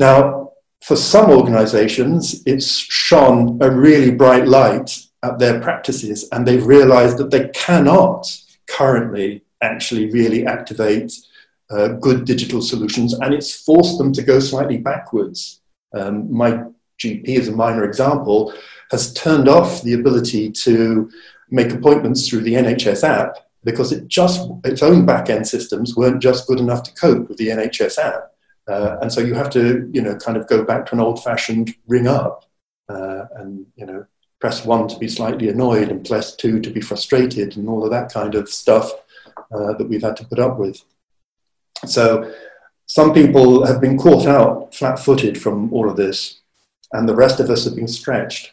Now, 0.00 0.52
for 0.82 0.96
some 0.96 1.28
organizations, 1.30 2.42
it's 2.46 2.70
shone 2.70 3.58
a 3.60 3.70
really 3.70 4.10
bright 4.10 4.48
light 4.48 4.98
at 5.22 5.38
their 5.38 5.60
practices, 5.60 6.26
and 6.32 6.46
they've 6.46 6.64
realized 6.64 7.18
that 7.18 7.30
they 7.30 7.50
cannot 7.50 8.26
currently 8.66 9.44
actually 9.62 10.10
really 10.10 10.46
activate 10.46 11.12
uh, 11.68 11.88
good 11.88 12.24
digital 12.24 12.62
solutions, 12.62 13.12
and 13.12 13.34
it's 13.34 13.62
forced 13.62 13.98
them 13.98 14.10
to 14.14 14.22
go 14.22 14.40
slightly 14.40 14.78
backwards. 14.78 15.60
Um, 15.92 16.32
my 16.32 16.64
GP, 16.98 17.38
as 17.38 17.48
a 17.48 17.52
minor 17.52 17.84
example, 17.84 18.54
has 18.90 19.12
turned 19.12 19.50
off 19.50 19.82
the 19.82 19.92
ability 19.92 20.50
to 20.64 21.10
make 21.50 21.72
appointments 21.72 22.26
through 22.26 22.40
the 22.40 22.54
NHS 22.54 23.04
app 23.04 23.36
because 23.64 23.92
it 23.92 24.08
just 24.08 24.48
its 24.64 24.82
own 24.82 25.04
back-end 25.04 25.46
systems 25.46 25.94
weren't 25.94 26.22
just 26.22 26.46
good 26.46 26.58
enough 26.58 26.82
to 26.84 26.94
cope 26.94 27.28
with 27.28 27.36
the 27.36 27.48
NHS 27.48 27.98
app. 27.98 28.29
Uh, 28.70 28.98
and 29.02 29.12
so 29.12 29.20
you 29.20 29.34
have 29.34 29.50
to, 29.50 29.90
you 29.92 30.00
know, 30.00 30.14
kind 30.16 30.36
of 30.36 30.46
go 30.46 30.62
back 30.70 30.86
to 30.86 30.94
an 30.94 31.00
old-fashioned 31.00 31.74
ring 31.88 32.06
up 32.06 32.44
uh, 32.88 33.22
and, 33.36 33.66
you 33.74 33.84
know, 33.84 34.06
press 34.38 34.64
one 34.64 34.86
to 34.86 34.96
be 34.98 35.08
slightly 35.08 35.48
annoyed 35.48 35.88
and 35.90 36.06
press 36.06 36.36
two 36.36 36.60
to 36.60 36.70
be 36.70 36.80
frustrated 36.80 37.56
and 37.56 37.68
all 37.68 37.84
of 37.84 37.90
that 37.90 38.12
kind 38.12 38.34
of 38.34 38.48
stuff 38.48 38.92
uh, 39.54 39.72
that 39.76 39.88
we've 39.88 40.06
had 40.08 40.16
to 40.16 40.24
put 40.24 40.38
up 40.38 40.56
with. 40.56 40.82
So 41.84 42.32
some 42.86 43.12
people 43.12 43.66
have 43.66 43.80
been 43.80 43.98
caught 43.98 44.26
out 44.26 44.74
flat-footed 44.74 45.40
from 45.40 45.72
all 45.72 45.90
of 45.90 45.96
this, 45.96 46.40
and 46.92 47.08
the 47.08 47.14
rest 47.24 47.40
of 47.40 47.50
us 47.50 47.64
have 47.64 47.74
been 47.74 47.88
stretched. 47.88 48.52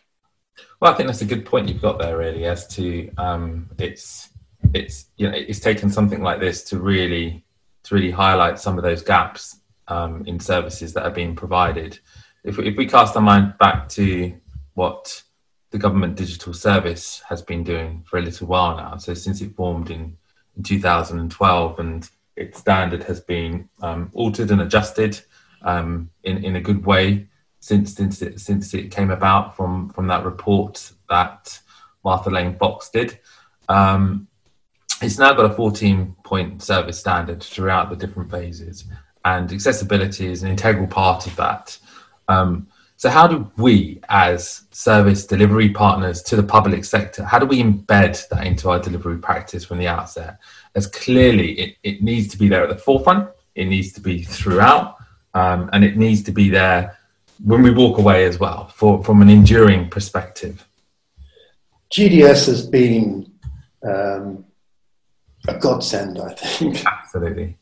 Well, 0.80 0.92
I 0.92 0.96
think 0.96 1.08
that's 1.08 1.22
a 1.22 1.26
good 1.26 1.46
point 1.46 1.68
you've 1.68 1.82
got 1.82 2.00
there, 2.00 2.18
really, 2.18 2.46
as 2.46 2.68
to 2.76 3.12
um, 3.18 3.70
it's 3.78 4.30
it's 4.74 5.06
you 5.18 5.30
know 5.30 5.36
it's 5.36 5.60
taken 5.60 5.90
something 5.90 6.22
like 6.22 6.40
this 6.40 6.64
to 6.70 6.80
really 6.80 7.44
to 7.84 7.96
really 7.96 8.12
highlight 8.12 8.60
some 8.60 8.78
of 8.78 8.84
those 8.84 9.02
gaps 9.02 9.60
um, 9.88 10.24
in 10.26 10.40
services 10.40 10.94
that 10.94 11.04
are 11.04 11.12
being 11.12 11.36
provided. 11.36 12.00
If 12.44 12.58
we, 12.58 12.68
if 12.68 12.78
we 12.78 12.86
cast 12.86 13.16
our 13.16 13.22
mind 13.22 13.58
back 13.60 13.90
to 13.90 14.34
what 14.74 15.24
the 15.72 15.78
government 15.78 16.16
digital 16.16 16.54
service 16.54 17.22
has 17.28 17.42
been 17.42 17.64
doing 17.64 18.04
for 18.06 18.18
a 18.18 18.22
little 18.22 18.48
while 18.48 18.78
now, 18.78 18.98
so 18.98 19.14
since 19.14 19.42
it 19.42 19.56
formed 19.56 19.92
in, 19.92 20.18
in 20.56 20.64
2012, 20.64 21.80
and 21.80 22.10
its 22.36 22.60
standard 22.60 23.04
has 23.04 23.20
been 23.20 23.68
um, 23.82 24.10
altered 24.14 24.52
and 24.52 24.62
adjusted 24.62 25.20
um, 25.64 26.10
in 26.24 26.44
in 26.44 26.56
a 26.56 26.62
good 26.62 26.86
way 26.86 27.28
since 27.60 27.94
since 27.94 28.22
it, 28.22 28.40
since 28.40 28.74
it 28.74 28.92
came 28.92 29.10
about 29.10 29.58
from 29.58 29.90
from 29.90 30.08
that 30.08 30.24
report 30.24 30.92
that 31.10 31.60
Martha 32.04 32.30
Lane 32.30 32.56
Fox 32.56 32.90
did. 32.90 33.20
Um, 33.68 34.28
it's 35.02 35.20
now 35.20 35.34
got 35.34 35.52
a 35.52 35.54
14 35.54 36.16
point 36.24 36.64
service 36.64 37.00
standard 37.00 37.44
throughout 37.44 37.90
the 37.90 37.96
different 37.96 38.32
phases, 38.32 38.86
and 39.28 39.52
accessibility 39.52 40.32
is 40.32 40.42
an 40.42 40.50
integral 40.50 40.88
part 40.88 41.28
of 41.28 41.36
that. 41.36 41.78
Um, 42.30 42.68
so, 42.96 43.10
how 43.10 43.28
do 43.28 43.52
we, 43.58 44.00
as 44.10 44.64
service 44.72 45.28
delivery 45.28 45.70
partners 45.70 46.24
to 46.24 46.36
the 46.36 46.44
public 46.44 46.84
sector, 46.86 47.24
how 47.24 47.38
do 47.38 47.46
we 47.46 47.62
embed 47.62 48.28
that 48.30 48.48
into 48.48 48.70
our 48.70 48.80
delivery 48.80 49.18
practice 49.18 49.66
from 49.66 49.78
the 49.80 49.88
outset? 49.88 50.40
As 50.76 50.88
clearly, 50.88 51.52
it, 51.60 51.76
it 51.84 52.02
needs 52.02 52.28
to 52.30 52.38
be 52.38 52.48
there 52.48 52.64
at 52.64 52.70
the 52.70 52.78
forefront, 52.78 53.30
it 53.56 53.66
needs 53.66 53.92
to 53.94 54.02
be 54.02 54.24
throughout, 54.24 54.98
um, 55.34 55.70
and 55.74 55.84
it 55.84 55.98
needs 55.98 56.24
to 56.24 56.32
be 56.32 56.50
there 56.50 56.98
when 57.44 57.62
we 57.62 57.72
walk 57.72 58.00
away 58.00 58.26
as 58.26 58.40
well, 58.40 58.70
for, 58.70 59.04
from 59.04 59.22
an 59.22 59.30
enduring 59.30 59.90
perspective. 59.90 60.66
GDS 61.92 62.48
has 62.48 62.66
been 62.66 63.32
um, 63.84 64.46
a 65.48 65.56
godsend, 65.60 66.20
I 66.20 66.34
think. 66.34 66.84
Absolutely. 66.86 67.58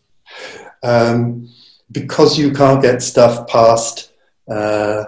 Um, 0.85 1.49
because 1.91 2.37
you 2.37 2.51
can't 2.51 2.81
get 2.81 3.01
stuff 3.01 3.47
passed 3.47 4.11
uh, 4.47 5.05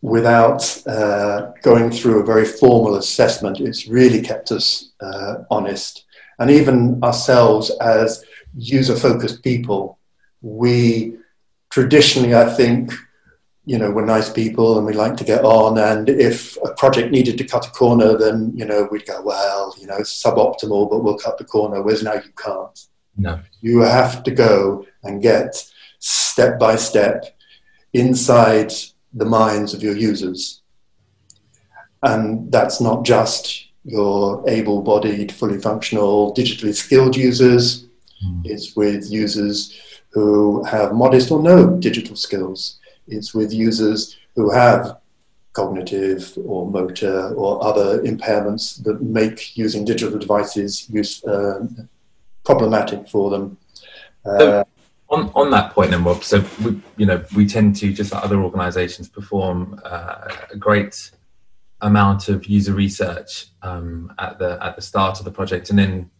without 0.00 0.62
uh, 0.86 1.52
going 1.62 1.90
through 1.90 2.20
a 2.20 2.24
very 2.24 2.46
formal 2.46 2.96
assessment, 2.96 3.60
it's 3.60 3.86
really 3.86 4.22
kept 4.22 4.50
us 4.52 4.92
uh, 5.00 5.34
honest. 5.50 6.04
And 6.38 6.50
even 6.50 7.02
ourselves 7.02 7.70
as 7.80 8.24
user 8.56 8.96
focused 8.96 9.42
people, 9.42 9.98
we 10.40 11.16
traditionally, 11.70 12.34
I 12.34 12.48
think, 12.54 12.92
you 13.66 13.78
know, 13.78 13.90
we're 13.90 14.06
nice 14.06 14.30
people 14.30 14.78
and 14.78 14.86
we 14.86 14.94
like 14.94 15.16
to 15.18 15.24
get 15.24 15.44
on. 15.44 15.76
And 15.76 16.08
if 16.08 16.56
a 16.64 16.72
project 16.74 17.10
needed 17.10 17.36
to 17.38 17.44
cut 17.44 17.66
a 17.66 17.70
corner, 17.70 18.16
then, 18.16 18.52
you 18.54 18.64
know, 18.64 18.88
we'd 18.90 19.06
go, 19.06 19.20
well, 19.20 19.74
you 19.78 19.86
know, 19.86 19.96
it's 19.96 20.22
suboptimal, 20.22 20.88
but 20.88 21.02
we'll 21.02 21.18
cut 21.18 21.36
the 21.36 21.44
corner. 21.44 21.82
Whereas 21.82 22.02
now 22.02 22.14
you 22.14 22.32
can't. 22.36 22.78
No. 23.16 23.40
You 23.60 23.80
have 23.80 24.22
to 24.24 24.30
go 24.30 24.86
and 25.02 25.22
get 25.22 25.62
step 25.98 26.58
by 26.58 26.76
step 26.76 27.24
inside 27.92 28.72
the 29.14 29.24
minds 29.24 29.72
of 29.74 29.82
your 29.82 29.96
users. 29.96 30.62
And 32.02 32.52
that's 32.52 32.80
not 32.80 33.04
just 33.04 33.68
your 33.84 34.44
able 34.48 34.82
bodied, 34.82 35.32
fully 35.32 35.58
functional, 35.58 36.34
digitally 36.34 36.74
skilled 36.74 37.16
users, 37.16 37.86
mm. 38.24 38.42
it's 38.44 38.76
with 38.76 39.10
users 39.10 39.78
who 40.10 40.62
have 40.64 40.92
modest 40.92 41.30
or 41.30 41.42
no 41.42 41.76
digital 41.78 42.16
skills 42.16 42.78
it's 43.08 43.34
with 43.34 43.52
users 43.52 44.16
who 44.34 44.50
have 44.50 44.98
cognitive 45.52 46.36
or 46.44 46.70
motor 46.70 47.32
or 47.34 47.64
other 47.64 48.02
impairments 48.02 48.82
that 48.84 49.00
make 49.00 49.56
using 49.56 49.84
digital 49.84 50.18
devices 50.18 50.88
use, 50.90 51.24
uh, 51.24 51.66
problematic 52.46 53.08
for 53.08 53.30
them. 53.30 53.58
Uh, 54.24 54.38
so 54.38 54.64
on, 55.10 55.30
on 55.34 55.50
that 55.50 55.72
point 55.72 55.90
then, 55.90 56.02
Rob, 56.02 56.24
so 56.24 56.42
we, 56.64 56.80
you 56.96 57.06
know, 57.06 57.22
we 57.34 57.46
tend 57.46 57.76
to, 57.76 57.92
just 57.92 58.12
like 58.12 58.24
other 58.24 58.40
organizations, 58.42 59.08
perform 59.08 59.78
uh, 59.84 60.28
a 60.50 60.56
great 60.56 61.10
amount 61.82 62.28
of 62.28 62.46
user 62.46 62.72
research 62.72 63.48
um, 63.60 64.10
at 64.18 64.38
the 64.38 64.58
at 64.64 64.76
the 64.76 64.82
start 64.82 65.18
of 65.18 65.26
the 65.26 65.30
project 65.30 65.68
and 65.68 65.78
then 65.78 66.10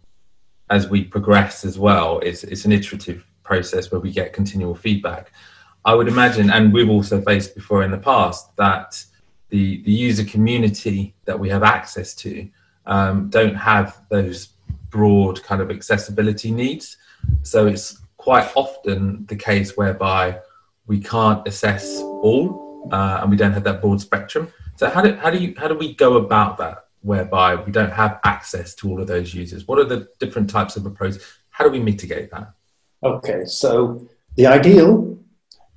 as 0.68 0.87
we 0.87 1.02
progress 1.02 1.64
as 1.64 1.78
well 1.78 2.18
it's, 2.18 2.45
it's 2.45 2.66
an 2.66 2.73
iterative 2.73 3.25
process 3.42 3.90
where 3.90 3.99
we 3.99 4.12
get 4.12 4.35
continual 4.35 4.75
feedback 4.75 5.33
I 5.87 5.95
would 5.95 6.09
imagine, 6.09 6.50
and 6.50 6.73
we've 6.73 6.90
also 6.90 7.21
faced 7.21 7.54
before 7.54 7.85
in 7.85 7.92
the 7.92 7.99
past, 7.99 8.54
that 8.56 9.04
the, 9.50 9.80
the 9.85 9.92
user 9.92 10.25
community 10.25 11.14
that 11.26 11.38
we 11.38 11.49
have 11.49 11.62
access 11.62 12.12
to 12.16 12.49
um, 12.87 13.30
don't 13.30 13.54
have 13.54 14.02
those 14.09 14.49
broad 14.90 15.43
kind 15.43 15.61
of 15.61 15.71
accessibility 15.71 16.50
needs. 16.50 16.97
So 17.43 17.66
it's 17.66 18.00
quite 18.16 18.50
often 18.55 19.26
the 19.26 19.37
case 19.37 19.76
whereby 19.76 20.40
we 20.87 21.00
can't 21.00 21.47
assess 21.47 21.99
all 22.00 22.88
uh, 22.93 23.21
and 23.23 23.31
we 23.31 23.37
don't 23.37 23.52
have 23.52 23.64
that 23.64 23.81
broad 23.81 24.00
spectrum. 24.00 24.52
So 24.76 24.88
how 24.90 25.02
do, 25.02 25.14
how 25.16 25.31
do 25.31 25.38
you 25.38 25.55
how 25.57 25.69
do 25.69 25.75
we 25.75 25.95
go 25.95 26.16
about 26.16 26.59
that 26.59 26.87
whereby 27.02 27.55
we 27.55 27.73
don't 27.73 27.93
have 27.93 28.21
access 28.25 28.75
to 28.76 28.90
all 28.90 29.00
of 29.00 29.07
those 29.07 29.35
users? 29.35 29.66
What 29.66 29.78
are 29.78 29.85
the 29.85 30.09
different 30.19 30.50
types 30.50 30.76
of 30.76 30.87
approaches? 30.87 31.25
How 31.50 31.64
do 31.64 31.71
we 31.71 31.81
mitigate 31.81 32.31
that? 32.31 32.52
Okay, 33.02 33.45
so 33.47 34.07
the 34.37 34.47
ideal 34.47 35.19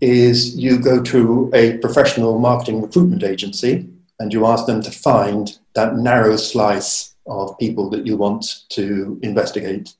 is 0.01 0.56
you 0.56 0.80
go 0.80 1.01
to 1.04 1.50
a 1.54 1.78
professional 1.78 2.39
marketing 2.39 2.82
recruitment 2.82 3.24
agency 3.24 3.89
and 4.20 4.34
you 4.34 4.46
ask 4.46 4.66
them 4.66 4.82
to 4.82 4.92
find 4.92 5.58
that 5.75 5.96
narrow 5.96 6.36
slice 6.36 7.09
of 7.30 7.58
people 7.58 7.90
that 7.92 8.06
you 8.06 8.18
want 8.18 8.46
to 8.70 9.20
investigate 9.22 9.94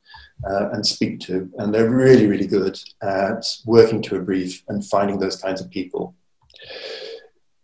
uh, 0.50 0.70
and 0.72 0.86
speak 0.86 1.20
to. 1.22 1.50
And 1.58 1.74
they're 1.74 1.90
really, 1.90 2.28
really 2.28 2.48
good 2.48 2.80
at 3.02 3.46
working 3.66 4.02
to 4.04 4.18
a 4.18 4.22
brief 4.22 4.64
and 4.68 4.86
finding 4.86 5.20
those 5.20 5.42
kinds 5.42 5.62
of 5.62 5.70
people. 5.70 6.16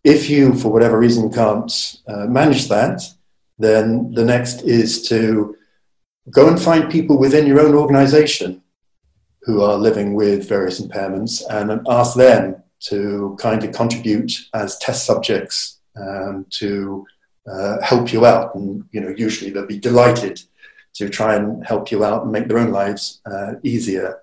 If 0.03 0.29
you, 0.29 0.53
for 0.53 0.71
whatever 0.71 0.99
reason, 0.99 1.31
can't 1.31 1.71
uh, 2.07 2.27
manage 2.27 2.67
that, 2.67 3.01
then 3.57 4.11
the 4.13 4.25
next 4.25 4.61
is 4.61 5.07
to 5.09 5.55
go 6.29 6.47
and 6.47 6.61
find 6.61 6.91
people 6.91 7.17
within 7.17 7.47
your 7.47 7.61
own 7.61 7.73
organization 7.75 8.61
who 9.41 9.61
are 9.61 9.77
living 9.77 10.15
with 10.15 10.49
various 10.49 10.81
impairments 10.81 11.43
and 11.49 11.81
ask 11.87 12.15
them 12.15 12.61
to 12.79 13.35
kindly 13.39 13.71
contribute 13.71 14.31
as 14.53 14.77
test 14.79 15.05
subjects 15.05 15.79
um, 15.95 16.45
to 16.49 17.05
uh, 17.51 17.81
help 17.81 18.11
you 18.11 18.25
out. 18.25 18.55
And 18.55 18.85
you 18.91 19.01
know, 19.01 19.13
usually 19.15 19.51
they'll 19.51 19.65
be 19.65 19.79
delighted 19.79 20.41
to 20.95 21.09
try 21.09 21.35
and 21.35 21.65
help 21.65 21.91
you 21.91 22.03
out 22.03 22.23
and 22.23 22.31
make 22.31 22.47
their 22.47 22.59
own 22.59 22.71
lives 22.71 23.21
uh, 23.25 23.55
easier. 23.63 24.21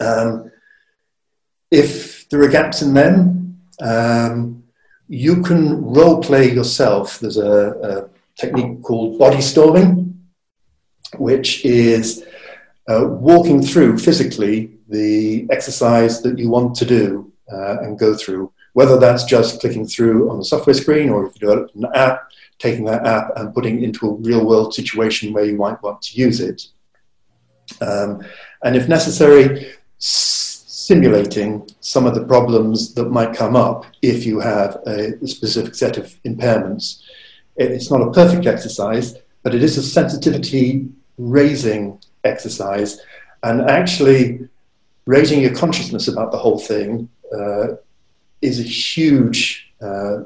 Um, 0.00 0.50
if 1.70 2.28
there 2.28 2.42
are 2.42 2.48
gaps 2.48 2.82
in 2.82 2.94
them, 2.94 3.60
um, 3.80 4.64
you 5.08 5.42
can 5.42 5.82
role 5.84 6.22
play 6.22 6.50
yourself. 6.50 7.18
There's 7.18 7.36
a, 7.36 7.70
a 7.82 8.08
technique 8.40 8.82
called 8.82 9.18
body 9.18 9.40
storming, 9.40 10.20
which 11.16 11.64
is 11.64 12.24
uh, 12.88 13.06
walking 13.06 13.62
through 13.62 13.98
physically 13.98 14.78
the 14.88 15.46
exercise 15.50 16.22
that 16.22 16.38
you 16.38 16.48
want 16.50 16.74
to 16.76 16.84
do 16.84 17.32
uh, 17.52 17.78
and 17.80 17.98
go 17.98 18.14
through, 18.14 18.52
whether 18.72 18.98
that's 18.98 19.24
just 19.24 19.60
clicking 19.60 19.86
through 19.86 20.30
on 20.30 20.38
the 20.38 20.44
software 20.44 20.74
screen 20.74 21.10
or 21.10 21.26
if 21.26 21.34
you 21.34 21.40
develop 21.40 21.70
an 21.74 21.86
app, 21.94 22.30
taking 22.58 22.84
that 22.84 23.06
app 23.06 23.32
and 23.36 23.54
putting 23.54 23.78
it 23.78 23.84
into 23.84 24.08
a 24.08 24.14
real 24.14 24.46
world 24.46 24.74
situation 24.74 25.32
where 25.32 25.44
you 25.44 25.56
might 25.56 25.82
want 25.82 26.00
to 26.02 26.16
use 26.16 26.40
it. 26.40 26.66
Um, 27.80 28.22
and 28.62 28.76
if 28.76 28.88
necessary, 28.88 29.72
s- 29.98 30.64
simulating 30.66 31.68
some 31.80 32.06
of 32.06 32.14
the 32.14 32.24
problems 32.24 32.94
that 32.94 33.10
might 33.10 33.32
come 33.32 33.54
up 33.54 33.86
if 34.02 34.26
you 34.26 34.40
have 34.40 34.76
a 34.86 35.24
specific 35.26 35.74
set 35.74 35.96
of 35.96 36.06
impairments. 36.24 37.02
It's 37.56 37.90
not 37.90 38.02
a 38.02 38.10
perfect 38.10 38.46
exercise, 38.46 39.16
but 39.42 39.54
it 39.54 39.62
is 39.62 39.76
a 39.78 39.82
sensitivity 39.82 40.88
raising 41.16 42.00
exercise. 42.24 43.00
And 43.42 43.70
actually, 43.70 44.48
raising 45.06 45.40
your 45.40 45.54
consciousness 45.54 46.08
about 46.08 46.32
the 46.32 46.38
whole 46.38 46.58
thing 46.58 47.08
uh, 47.32 47.68
is 48.42 48.60
a 48.60 48.64
huge 48.64 49.72
uh, 49.80 50.18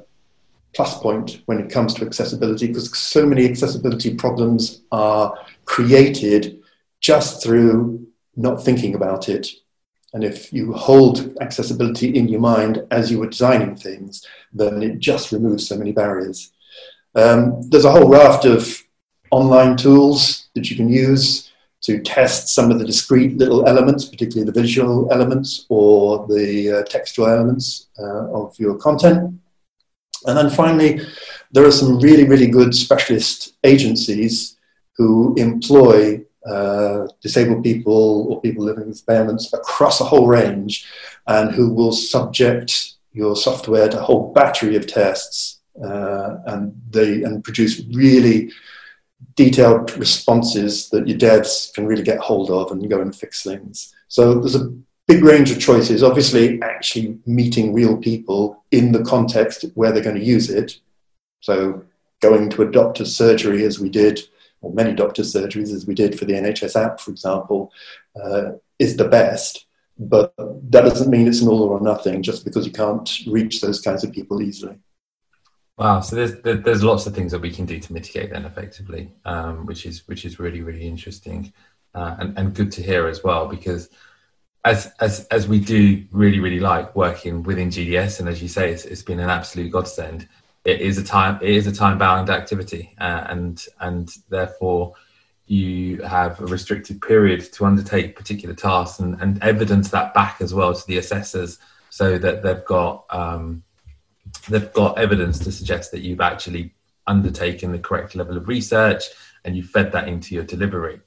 plus 0.74 0.98
point 0.98 1.42
when 1.46 1.60
it 1.60 1.70
comes 1.70 1.94
to 1.94 2.04
accessibility 2.04 2.66
because 2.66 2.96
so 2.96 3.24
many 3.24 3.48
accessibility 3.48 4.14
problems 4.14 4.82
are 4.92 5.34
created 5.64 6.60
just 7.00 7.42
through 7.42 8.06
not 8.36 8.62
thinking 8.62 8.94
about 8.94 9.28
it. 9.28 9.48
And 10.12 10.24
if 10.24 10.52
you 10.52 10.72
hold 10.72 11.36
accessibility 11.40 12.16
in 12.16 12.28
your 12.28 12.40
mind 12.40 12.86
as 12.90 13.10
you 13.10 13.18
were 13.18 13.28
designing 13.28 13.76
things, 13.76 14.24
then 14.52 14.82
it 14.82 14.98
just 14.98 15.32
removes 15.32 15.66
so 15.66 15.76
many 15.76 15.92
barriers. 15.92 16.52
Um, 17.14 17.62
there's 17.68 17.84
a 17.84 17.90
whole 17.90 18.08
raft 18.08 18.44
of 18.44 18.82
online 19.30 19.76
tools 19.76 20.48
that 20.54 20.70
you 20.70 20.76
can 20.76 20.88
use 20.88 21.52
to 21.84 22.00
test 22.00 22.48
some 22.48 22.70
of 22.70 22.78
the 22.78 22.84
discrete 22.84 23.36
little 23.36 23.66
elements, 23.68 24.06
particularly 24.06 24.50
the 24.50 24.60
visual 24.60 25.06
elements 25.12 25.66
or 25.68 26.26
the 26.28 26.78
uh, 26.78 26.82
textual 26.84 27.28
elements 27.28 27.88
uh, 27.98 28.30
of 28.32 28.58
your 28.58 28.76
content. 28.76 29.38
And 30.26 30.38
then 30.38 30.48
finally, 30.48 31.00
there 31.52 31.66
are 31.66 31.70
some 31.70 32.00
really, 32.00 32.24
really 32.24 32.46
good 32.46 32.74
specialist 32.74 33.56
agencies 33.64 34.56
who 34.96 35.34
employ 35.36 36.24
uh, 36.46 37.06
disabled 37.22 37.62
people 37.62 38.28
or 38.30 38.40
people 38.40 38.64
living 38.64 38.88
with 38.88 39.04
impairments 39.04 39.52
across 39.52 40.00
a 40.00 40.04
whole 40.04 40.26
range 40.26 40.86
and 41.26 41.52
who 41.52 41.72
will 41.72 41.92
subject 41.92 42.94
your 43.12 43.36
software 43.36 43.88
to 43.88 43.98
a 43.98 44.02
whole 44.02 44.32
battery 44.32 44.76
of 44.76 44.86
tests 44.86 45.60
uh, 45.82 46.36
and 46.46 46.74
they 46.90 47.22
and 47.22 47.44
produce 47.44 47.82
really 47.92 48.50
detailed 49.36 49.96
responses 49.96 50.90
that 50.90 51.08
your 51.08 51.18
devs 51.18 51.72
can 51.74 51.86
really 51.86 52.02
get 52.02 52.18
hold 52.18 52.50
of 52.50 52.70
and 52.70 52.88
go 52.88 53.00
and 53.00 53.14
fix 53.14 53.42
things. 53.42 53.94
So 54.08 54.34
there's 54.34 54.54
a 54.54 54.72
big 55.06 55.24
range 55.24 55.50
of 55.50 55.60
choices. 55.60 56.02
Obviously, 56.02 56.62
actually 56.62 57.18
meeting 57.26 57.72
real 57.72 57.96
people 57.96 58.62
in 58.70 58.92
the 58.92 59.02
context 59.02 59.64
where 59.74 59.92
they're 59.92 60.02
going 60.02 60.18
to 60.18 60.24
use 60.24 60.50
it. 60.50 60.78
So 61.40 61.84
going 62.20 62.48
to 62.50 62.62
a 62.62 62.70
doctor's 62.70 63.14
surgery 63.14 63.64
as 63.64 63.78
we 63.78 63.88
did, 63.88 64.20
or 64.60 64.72
many 64.72 64.94
doctor's 64.94 65.32
surgeries 65.32 65.74
as 65.74 65.86
we 65.86 65.94
did 65.94 66.18
for 66.18 66.24
the 66.24 66.32
NHS 66.32 66.82
app, 66.82 67.00
for 67.00 67.10
example, 67.10 67.72
uh, 68.22 68.52
is 68.78 68.96
the 68.96 69.08
best. 69.08 69.66
But 69.98 70.34
that 70.36 70.82
doesn't 70.82 71.10
mean 71.10 71.28
it's 71.28 71.42
an 71.42 71.48
all 71.48 71.62
or 71.62 71.80
nothing 71.80 72.22
just 72.22 72.44
because 72.44 72.66
you 72.66 72.72
can't 72.72 73.08
reach 73.26 73.60
those 73.60 73.80
kinds 73.80 74.02
of 74.02 74.12
people 74.12 74.42
easily. 74.42 74.76
Wow, 75.76 76.00
so 76.00 76.14
there's 76.14 76.62
there's 76.62 76.84
lots 76.84 77.06
of 77.06 77.14
things 77.14 77.32
that 77.32 77.40
we 77.40 77.50
can 77.50 77.66
do 77.66 77.80
to 77.80 77.92
mitigate 77.92 78.30
then 78.30 78.44
effectively, 78.44 79.12
um, 79.24 79.66
which 79.66 79.86
is 79.86 80.06
which 80.06 80.24
is 80.24 80.38
really 80.38 80.60
really 80.60 80.86
interesting 80.86 81.52
uh, 81.94 82.14
and 82.20 82.38
and 82.38 82.54
good 82.54 82.70
to 82.72 82.82
hear 82.82 83.08
as 83.08 83.24
well 83.24 83.48
because 83.48 83.88
as 84.64 84.92
as 85.00 85.26
as 85.28 85.48
we 85.48 85.58
do 85.58 86.04
really 86.12 86.38
really 86.38 86.60
like 86.60 86.94
working 86.94 87.42
within 87.42 87.70
GDS 87.70 88.20
and 88.20 88.28
as 88.28 88.40
you 88.40 88.48
say 88.48 88.72
it's, 88.72 88.84
it's 88.84 89.02
been 89.02 89.18
an 89.18 89.30
absolute 89.30 89.72
godsend. 89.72 90.28
It 90.64 90.80
is 90.80 90.96
a 90.96 91.04
time 91.04 91.40
it 91.42 91.50
is 91.50 91.66
a 91.66 91.72
time 91.72 91.98
bound 91.98 92.30
activity 92.30 92.94
uh, 93.00 93.26
and 93.28 93.66
and 93.80 94.08
therefore 94.28 94.94
you 95.46 96.00
have 96.02 96.40
a 96.40 96.46
restricted 96.46 97.02
period 97.02 97.52
to 97.52 97.66
undertake 97.66 98.16
particular 98.16 98.54
tasks 98.54 99.00
and, 99.00 99.20
and 99.20 99.42
evidence 99.42 99.90
that 99.90 100.14
back 100.14 100.40
as 100.40 100.54
well 100.54 100.72
to 100.72 100.86
the 100.86 100.98
assessors 100.98 101.58
so 101.90 102.16
that 102.16 102.42
they've 102.42 102.64
got 102.64 103.04
um, 103.10 103.62
they've 104.48 104.72
got 104.72 104.98
evidence 104.98 105.38
to 105.40 105.52
suggest 105.52 105.90
that 105.92 106.00
you've 106.00 106.20
actually 106.20 106.72
undertaken 107.06 107.72
the 107.72 107.78
correct 107.78 108.14
level 108.14 108.36
of 108.36 108.48
research 108.48 109.04
and 109.44 109.56
you 109.56 109.62
fed 109.62 109.92
that 109.92 110.08
into 110.08 110.34
your 110.34 110.44
delivery. 110.44 111.00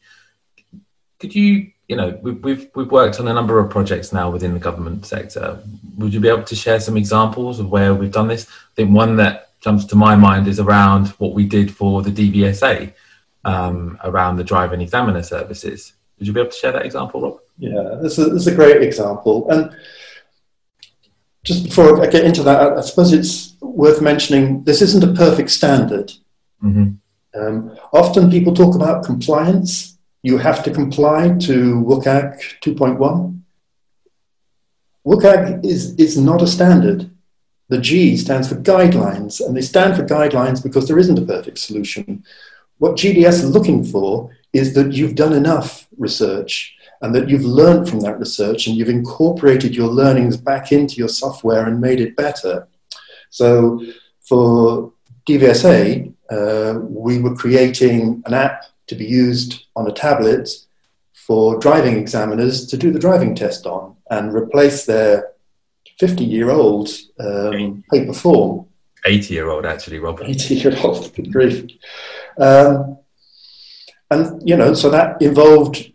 Could 1.20 1.34
you, 1.34 1.72
you 1.88 1.96
know, 1.96 2.20
we've, 2.22 2.44
we've, 2.44 2.70
we've 2.76 2.92
worked 2.92 3.20
on 3.20 3.28
a 3.28 3.34
number 3.34 3.60
of 3.60 3.70
projects 3.70 4.14
now 4.14 4.30
within 4.30 4.54
the 4.54 4.60
government 4.60 5.06
sector. 5.06 5.60
Would 5.98 6.14
you 6.14 6.20
be 6.20 6.28
able 6.28 6.44
to 6.44 6.56
share 6.56 6.80
some 6.80 6.98
examples 6.98 7.60
of 7.60 7.70
where 7.70 7.96
we've 7.96 8.12
done 8.12 8.28
this? 8.28 8.48
I 8.48 8.76
think 8.76 8.92
one 8.92 9.16
that 9.18 9.50
jumps 9.62 9.86
to 9.86 9.96
my 9.96 10.16
mind 10.16 10.48
is 10.48 10.60
around 10.60 11.08
what 11.18 11.34
we 11.34 11.46
did 11.46 11.74
for 11.74 12.04
the 12.04 12.12
DVSA 12.12 12.94
um, 13.46 13.98
around 14.04 14.36
the 14.36 14.44
driving 14.44 14.82
examiner 14.82 15.24
services. 15.24 15.94
Would 16.20 16.28
you 16.28 16.34
be 16.34 16.40
able 16.40 16.52
to 16.52 16.58
share 16.58 16.72
that 16.72 16.86
example, 16.86 17.22
Rob? 17.22 17.40
Yeah, 17.58 17.98
this 18.02 18.20
is, 18.20 18.32
this 18.32 18.42
is 18.42 18.48
a 18.48 18.56
great 18.56 18.84
example. 18.84 19.50
And 19.50 19.76
just 21.48 21.64
before 21.64 22.04
I 22.04 22.08
get 22.08 22.26
into 22.26 22.44
that, 22.44 22.78
I 22.78 22.82
suppose 22.82 23.14
it's 23.14 23.56
worth 23.62 24.02
mentioning 24.02 24.66
this 24.66 24.82
isn't 24.82 25.04
a 25.04 25.14
perfect 25.14 25.50
standard. 25.50 26.12
Mm-hmm. 26.62 27.40
Um, 27.40 27.78
often 27.94 28.30
people 28.30 28.54
talk 28.54 28.76
about 28.76 29.06
compliance. 29.06 29.98
You 30.24 30.38
have 30.40 30.62
to 30.66 30.72
comply 30.72 31.30
to 31.48 31.86
WCAG 31.86 32.60
2.1. 32.60 33.42
WCAG 35.06 35.66
is, 35.66 35.96
is 35.96 36.18
not 36.18 36.42
a 36.42 36.48
standard. 36.48 37.10
The 37.70 37.78
G 37.78 38.18
stands 38.18 38.50
for 38.50 38.56
guidelines, 38.56 39.40
and 39.40 39.56
they 39.56 39.62
stand 39.62 39.96
for 39.96 40.04
guidelines 40.04 40.62
because 40.62 40.88
there 40.88 41.00
isn't 41.00 41.20
a 41.20 41.26
perfect 41.26 41.60
solution. 41.60 42.26
What 42.80 42.98
GDS 42.98 43.44
is 43.44 43.52
looking 43.52 43.86
for 43.86 44.36
is 44.52 44.74
that 44.74 44.92
you've 44.92 45.16
done 45.16 45.34
enough 45.34 45.88
research 45.98 46.77
and 47.02 47.14
that 47.14 47.30
you've 47.30 47.46
learned 47.46 47.88
from 47.88 48.00
that 48.02 48.20
research 48.20 48.68
and 48.68 48.76
you've 48.76 48.90
incorporated 48.90 49.76
your 49.76 49.88
learnings 49.88 50.38
back 50.38 50.72
into 50.72 50.96
your 50.96 51.10
software 51.10 51.66
and 51.66 51.80
made 51.80 52.00
it 52.00 52.16
better. 52.16 52.68
So 53.30 53.84
for 54.28 54.94
DVSA, 55.28 56.14
uh, 56.30 56.80
we 56.82 57.20
were 57.20 57.36
creating 57.36 58.24
an 58.26 58.34
app 58.34 58.64
to 58.88 58.96
be 58.96 59.06
used 59.06 59.66
on 59.76 59.88
a 59.88 59.94
tablet 59.94 60.50
for 61.14 61.60
driving 61.60 61.98
examiners 61.98 62.66
to 62.68 62.78
do 62.78 62.92
the 62.92 63.00
driving 63.00 63.36
test 63.36 63.66
on 63.66 63.96
and 64.10 64.34
replace 64.34 64.86
their 64.86 65.32
50 66.00 66.24
year 66.24 66.50
old 66.50 66.90
um, 67.20 67.84
paper 67.92 68.14
form. 68.14 68.66
80 69.06 69.34
year 69.34 69.50
old, 69.50 69.66
actually, 69.66 70.00
Rob. 70.00 70.22
80 70.22 70.56
year 70.56 70.78
old, 70.84 71.14
good 71.16 71.32
grief. 71.34 71.66
Um, 72.38 72.98
and, 74.10 74.48
you 74.48 74.56
know, 74.56 74.74
so 74.74 74.90
that 74.90 75.22
involved 75.22 75.92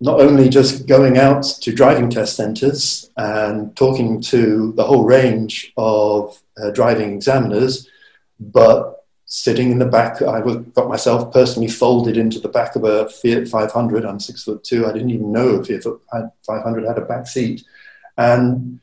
not 0.00 0.20
only 0.20 0.48
just 0.48 0.86
going 0.86 1.18
out 1.18 1.42
to 1.42 1.72
driving 1.72 2.10
test 2.10 2.36
centres 2.36 3.10
and 3.16 3.74
talking 3.76 4.20
to 4.20 4.72
the 4.76 4.84
whole 4.84 5.04
range 5.04 5.72
of 5.76 6.42
uh, 6.62 6.70
driving 6.70 7.14
examiners, 7.14 7.88
but 8.38 9.04
sitting 9.26 9.70
in 9.70 9.78
the 9.78 9.86
back. 9.86 10.20
I 10.22 10.40
got 10.74 10.88
myself 10.88 11.32
personally 11.32 11.68
folded 11.68 12.16
into 12.16 12.38
the 12.38 12.48
back 12.48 12.76
of 12.76 12.84
a 12.84 13.08
Fiat 13.08 13.48
500. 13.48 14.04
I'm 14.04 14.20
six 14.20 14.44
foot 14.44 14.62
two. 14.62 14.86
I 14.86 14.92
didn't 14.92 15.10
even 15.10 15.32
know 15.32 15.62
if 15.66 15.82
Fiat 15.82 16.32
500 16.46 16.84
had 16.84 16.98
a 16.98 17.04
back 17.04 17.26
seat, 17.26 17.64
and 18.16 18.80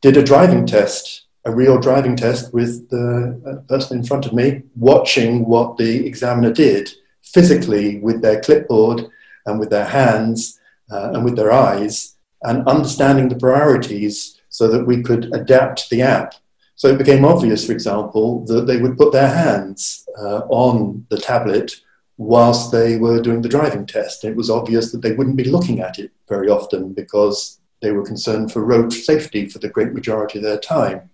did 0.00 0.16
a 0.16 0.22
driving 0.22 0.66
test, 0.66 1.22
a 1.44 1.54
real 1.54 1.78
driving 1.78 2.16
test 2.16 2.52
with 2.52 2.88
the 2.90 3.64
person 3.68 3.98
in 3.98 4.04
front 4.04 4.26
of 4.26 4.32
me, 4.32 4.62
watching 4.76 5.44
what 5.46 5.76
the 5.76 6.06
examiner 6.06 6.52
did 6.52 6.90
physically 7.22 7.98
with 7.98 8.22
their 8.22 8.40
clipboard 8.40 9.08
and 9.46 9.58
with 9.58 9.70
their 9.70 9.86
hands 9.86 10.58
uh, 10.90 11.10
and 11.12 11.24
with 11.24 11.36
their 11.36 11.52
eyes 11.52 12.16
and 12.42 12.66
understanding 12.66 13.28
the 13.28 13.36
priorities 13.36 14.40
so 14.48 14.68
that 14.68 14.86
we 14.86 15.02
could 15.02 15.32
adapt 15.34 15.88
the 15.90 16.02
app. 16.02 16.34
So 16.74 16.88
it 16.88 16.98
became 16.98 17.24
obvious, 17.24 17.66
for 17.66 17.72
example, 17.72 18.44
that 18.46 18.66
they 18.66 18.78
would 18.78 18.96
put 18.96 19.12
their 19.12 19.28
hands 19.28 20.08
uh, 20.18 20.40
on 20.48 21.06
the 21.10 21.18
tablet 21.18 21.72
whilst 22.16 22.72
they 22.72 22.96
were 22.96 23.20
doing 23.20 23.42
the 23.42 23.48
driving 23.48 23.86
test. 23.86 24.24
it 24.24 24.36
was 24.36 24.50
obvious 24.50 24.92
that 24.92 25.02
they 25.02 25.12
wouldn't 25.12 25.36
be 25.36 25.44
looking 25.44 25.80
at 25.80 25.98
it 25.98 26.10
very 26.28 26.48
often 26.48 26.92
because 26.92 27.60
they 27.80 27.92
were 27.92 28.04
concerned 28.04 28.52
for 28.52 28.64
road 28.64 28.92
safety 28.92 29.48
for 29.48 29.58
the 29.58 29.68
great 29.68 29.92
majority 29.92 30.38
of 30.38 30.44
their 30.44 30.58
time. 30.58 31.08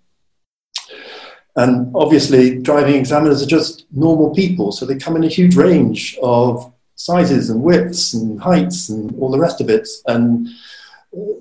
And 1.55 1.91
obviously, 1.95 2.61
driving 2.61 2.97
examiners 2.97 3.43
are 3.43 3.47
just 3.47 3.87
normal 3.93 4.35
people, 4.35 4.73
so 4.73 4.85
they 4.85 4.97
come 4.97 5.17
in 5.17 5.25
a 5.25 5.29
huge 5.29 5.57
range 5.57 6.19
of 6.23 6.73
sizes 6.97 7.51
and 7.51 7.63
widths 7.63 8.15
and 8.15 8.41
heights 8.41 8.89
and 8.89 9.15
all 9.21 9.31
the 9.31 9.39
rest 9.39 9.61
of 9.61 9.71
it. 9.71 9.87
And 10.07 10.49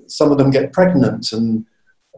some 0.06 0.30
of 0.30 0.38
them 0.38 0.50
get 0.50 0.72
pregnant. 0.72 1.32
And 1.32 1.66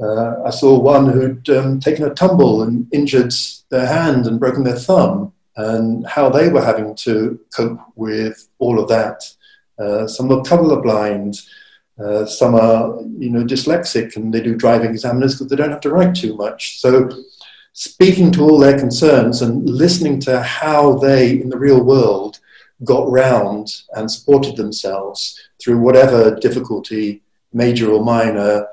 uh, 0.00 0.42
I 0.44 0.50
saw 0.50 0.78
one 0.78 1.08
who'd 1.08 1.48
um, 1.50 1.80
taken 1.80 2.04
a 2.04 2.14
tumble 2.14 2.62
and 2.62 2.86
injured 2.92 3.32
their 3.70 3.86
hand 3.86 4.26
and 4.26 4.38
broken 4.38 4.64
their 4.64 4.76
thumb, 4.76 5.32
and 5.56 6.06
how 6.06 6.28
they 6.28 6.48
were 6.48 6.64
having 6.64 6.94
to 6.94 7.40
cope 7.54 7.80
with 7.96 8.48
all 8.58 8.78
of 8.78 8.88
that. 8.88 9.24
Uh, 9.78 10.06
some 10.06 10.30
are 10.30 10.42
colorblind. 10.42 11.44
Uh, 11.98 12.24
some 12.24 12.54
are, 12.54 13.00
you 13.18 13.28
know, 13.28 13.44
dyslexic, 13.44 14.14
and 14.14 14.32
they 14.32 14.40
do 14.40 14.54
driving 14.54 14.90
examiners 14.90 15.34
because 15.34 15.50
they 15.50 15.56
don't 15.56 15.70
have 15.70 15.80
to 15.80 15.90
write 15.90 16.14
too 16.14 16.36
much. 16.36 16.78
So, 16.78 17.10
speaking 17.72 18.30
to 18.32 18.42
all 18.42 18.58
their 18.58 18.78
concerns 18.78 19.42
and 19.42 19.68
listening 19.68 20.20
to 20.20 20.40
how 20.42 20.94
they, 20.98 21.40
in 21.40 21.48
the 21.48 21.58
real 21.58 21.82
world, 21.82 22.38
got 22.84 23.10
round 23.10 23.82
and 23.94 24.10
supported 24.10 24.56
themselves 24.56 25.38
through 25.60 25.78
whatever 25.78 26.36
difficulty, 26.36 27.22
major 27.52 27.90
or 27.90 28.04
minor, 28.04 28.66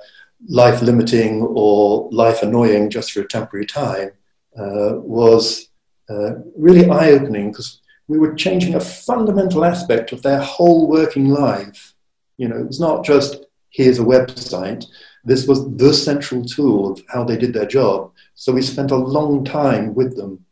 life 0.48 0.82
limiting 0.82 1.42
or 1.42 2.10
life 2.12 2.44
annoying 2.44 2.90
just 2.90 3.12
for 3.12 3.22
a 3.22 3.28
temporary 3.28 3.66
time 3.66 4.12
uh, 4.58 4.94
was 4.96 5.70
uh, 6.10 6.36
really 6.56 6.90
eye 6.90 7.12
opening 7.12 7.52
because 7.52 7.82
we 8.08 8.20
were 8.20 8.36
changing 8.36 8.76
a 8.76 8.80
fundamental 8.80 9.66
aspect 9.66 10.12
of 10.12 10.22
their 10.22 10.40
whole 10.40 10.88
working 10.88 11.30
life. 11.30 11.96
You 12.38 12.48
know, 12.48 12.58
it 12.58 12.68
was 12.68 12.80
not 12.80 13.04
just 13.04 13.46
here's 13.72 14.00
a 14.00 14.04
website. 14.04 14.86
This 15.24 15.48
was 15.48 15.76
the 15.76 15.94
central 15.94 16.46
tool 16.46 16.92
of 16.92 17.02
how 17.08 17.24
they 17.24 17.38
did 17.38 17.54
their 17.54 17.66
job. 17.66 18.12
So 18.36 18.54
we 18.54 18.62
spent 18.62 18.92
a 18.92 18.96
long 18.96 19.44
time 19.44 19.96
with 19.96 20.16
them. 20.16 20.45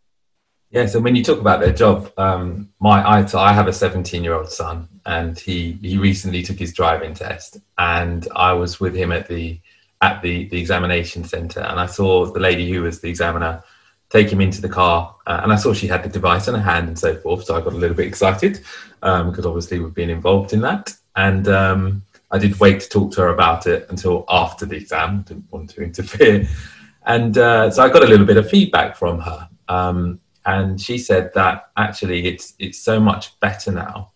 Yeah, 0.74 0.88
so 0.88 1.00
when 1.00 1.16
you 1.16 1.24
talk 1.24 1.40
about 1.40 1.60
their 1.60 1.72
job, 1.72 2.12
um, 2.18 2.68
my 2.80 3.08
I, 3.08 3.26
so 3.26 3.38
I 3.38 3.54
have 3.54 3.68
a 3.68 3.74
17 3.74 4.24
year 4.24 4.34
old 4.34 4.50
son, 4.50 4.90
and 5.06 5.38
he 5.38 5.74
he 5.84 6.00
recently 6.00 6.42
took 6.42 6.58
his 6.58 6.74
driving 6.74 7.14
test, 7.14 7.58
and 7.78 8.28
I 8.36 8.54
was 8.54 8.80
with 8.80 8.96
him 8.96 9.12
at 9.12 9.28
the 9.28 9.60
at 10.02 10.24
the 10.24 10.50
the 10.50 10.60
examination 10.60 11.26
centre, 11.26 11.60
and 11.60 11.80
I 11.80 11.86
saw 11.86 12.26
the 12.26 12.40
lady 12.40 12.72
who 12.72 12.82
was 12.82 13.02
the 13.02 13.08
examiner 13.08 13.64
take 14.10 14.32
him 14.32 14.42
into 14.42 14.62
the 14.62 14.70
car, 14.70 15.16
uh, 15.28 15.42
and 15.44 15.54
I 15.54 15.58
saw 15.58 15.74
she 15.74 15.86
had 15.86 16.02
the 16.02 16.10
device 16.10 16.48
in 16.48 16.56
her 16.56 16.62
hand 16.62 16.88
and 16.88 16.98
so 16.98 17.18
forth. 17.18 17.44
So 17.46 17.56
I 17.56 17.62
got 17.62 17.74
a 17.74 17.78
little 17.78 17.96
bit 17.96 18.08
excited 18.08 18.64
because 19.00 19.46
um, 19.46 19.46
obviously 19.46 19.80
we've 19.80 19.94
been 19.94 20.10
involved 20.10 20.54
in 20.54 20.62
that, 20.62 20.92
and 21.16 21.48
um, 21.50 22.02
I 22.32 22.40
did 22.40 22.60
wait 22.60 22.80
to 22.80 22.90
talk 22.90 23.12
to 23.12 23.22
her 23.22 23.28
about 23.28 23.68
it 23.68 23.86
until 23.92 24.26
after 24.28 24.66
the 24.66 24.78
exam. 24.78 25.22
Didn't 25.22 25.52
want 25.52 25.70
to 25.70 25.84
interfere, 25.90 26.48
and 27.06 27.38
uh, 27.38 27.70
so 27.70 27.84
I 27.84 27.90
got 27.90 28.04
a 28.04 28.08
little 28.08 28.26
bit 28.26 28.38
of 28.38 28.50
feedback 28.50 28.96
from 28.96 29.20
her. 29.20 29.48
Um, 29.70 30.20
and 30.46 30.80
she 30.80 30.98
said 30.98 31.34
that 31.34 31.70
actually 31.78 32.28
it's 32.28 32.54
it's 32.60 32.80
so 32.80 33.00
much 33.00 33.40
better 33.40 33.72
now 33.72 34.12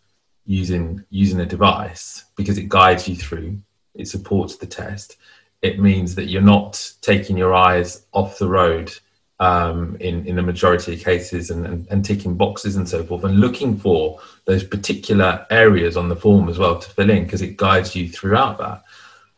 using 0.45 1.03
using 1.09 1.39
a 1.39 1.45
device 1.45 2.25
because 2.35 2.57
it 2.57 2.69
guides 2.69 3.07
you 3.07 3.15
through 3.15 3.57
it 3.97 4.07
supports 4.07 4.55
the 4.55 4.65
test. 4.65 5.17
It 5.61 5.79
means 5.79 6.15
that 6.15 6.25
you're 6.25 6.41
not 6.41 6.93
taking 7.01 7.35
your 7.35 7.53
eyes 7.53 8.05
off 8.13 8.37
the 8.37 8.47
road 8.47 8.93
um, 9.39 9.97
in 9.99 10.25
in 10.25 10.35
the 10.35 10.41
majority 10.41 10.93
of 10.93 11.03
cases 11.03 11.49
and, 11.49 11.65
and, 11.65 11.87
and 11.89 12.05
ticking 12.05 12.35
boxes 12.35 12.75
and 12.75 12.87
so 12.87 13.03
forth 13.03 13.23
and 13.23 13.39
looking 13.39 13.77
for 13.77 14.19
those 14.45 14.63
particular 14.63 15.45
areas 15.49 15.97
on 15.97 16.09
the 16.09 16.15
form 16.15 16.47
as 16.49 16.57
well 16.57 16.79
to 16.79 16.89
fill 16.91 17.09
in 17.09 17.23
because 17.23 17.41
it 17.41 17.57
guides 17.57 17.95
you 17.95 18.07
throughout 18.07 18.57
that. 18.59 18.83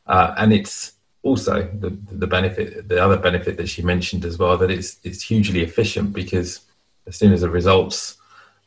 Uh, 0.07 0.33
and 0.37 0.53
it's 0.53 0.93
also 1.23 1.69
the 1.79 1.89
the 2.11 2.27
benefit 2.27 2.87
the 2.87 3.01
other 3.03 3.17
benefit 3.17 3.57
that 3.57 3.67
she 3.67 3.81
mentioned 3.81 4.25
as 4.25 4.37
well 4.37 4.57
that 4.57 4.71
it's 4.71 4.99
it's 5.03 5.21
hugely 5.21 5.61
efficient 5.63 6.13
because 6.13 6.61
as 7.09 7.17
soon 7.17 7.33
as 7.33 7.41
the 7.41 7.49
results 7.49 8.17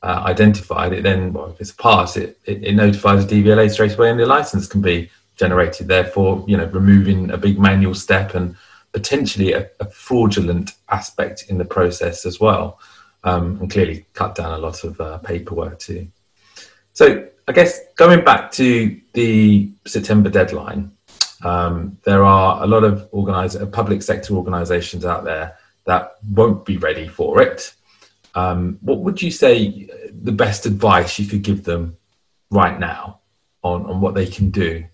uh, 0.02 0.22
identified, 0.26 0.92
it 0.92 1.02
then, 1.02 1.32
well, 1.32 1.50
if 1.50 1.60
it's 1.60 1.70
a 1.70 1.76
pass, 1.76 2.16
it, 2.16 2.38
it, 2.44 2.62
it, 2.64 2.74
notifies 2.74 3.26
the 3.26 3.42
DVLA 3.42 3.70
straight 3.70 3.94
away 3.94 4.10
and 4.10 4.20
the 4.20 4.26
license 4.26 4.66
can 4.66 4.82
be 4.82 5.08
generated. 5.36 5.88
Therefore, 5.88 6.44
you 6.46 6.56
know, 6.56 6.66
removing 6.66 7.30
a 7.30 7.38
big 7.38 7.58
manual 7.58 7.94
step 7.94 8.34
and 8.34 8.56
potentially 8.92 9.52
a, 9.52 9.70
a 9.80 9.88
fraudulent 9.88 10.72
aspect 10.90 11.46
in 11.48 11.56
the 11.56 11.64
process 11.64 12.26
as 12.26 12.40
well. 12.40 12.78
Um, 13.24 13.58
and 13.60 13.70
clearly 13.70 14.04
cut 14.14 14.34
down 14.34 14.52
a 14.52 14.58
lot 14.58 14.82
of 14.82 15.00
uh, 15.00 15.18
paperwork 15.18 15.78
too. 15.78 16.08
So 16.92 17.28
I 17.46 17.52
guess 17.52 17.78
going 17.94 18.24
back 18.24 18.50
to 18.52 19.00
the 19.12 19.70
September 19.86 20.28
deadline, 20.28 20.90
um, 21.44 21.98
there 22.04 22.24
are 22.24 22.62
a 22.62 22.66
lot 22.66 22.82
of 22.82 23.08
organize- 23.12 23.56
public 23.70 24.02
sector 24.02 24.34
organisations 24.34 25.04
out 25.04 25.24
there 25.24 25.56
that 25.84 26.16
won't 26.32 26.64
be 26.64 26.76
ready 26.76 27.08
for 27.08 27.40
it. 27.40 27.74
Um, 28.34 28.78
what 28.80 29.00
would 29.00 29.20
you 29.20 29.30
say 29.30 29.88
the 30.10 30.32
best 30.32 30.66
advice 30.66 31.18
you 31.18 31.26
could 31.26 31.42
give 31.42 31.64
them 31.64 31.96
right 32.50 32.78
now 32.78 33.20
on, 33.62 33.86
on 33.86 34.00
what 34.00 34.14
they 34.14 34.26
can 34.26 34.50
do? 34.50 34.84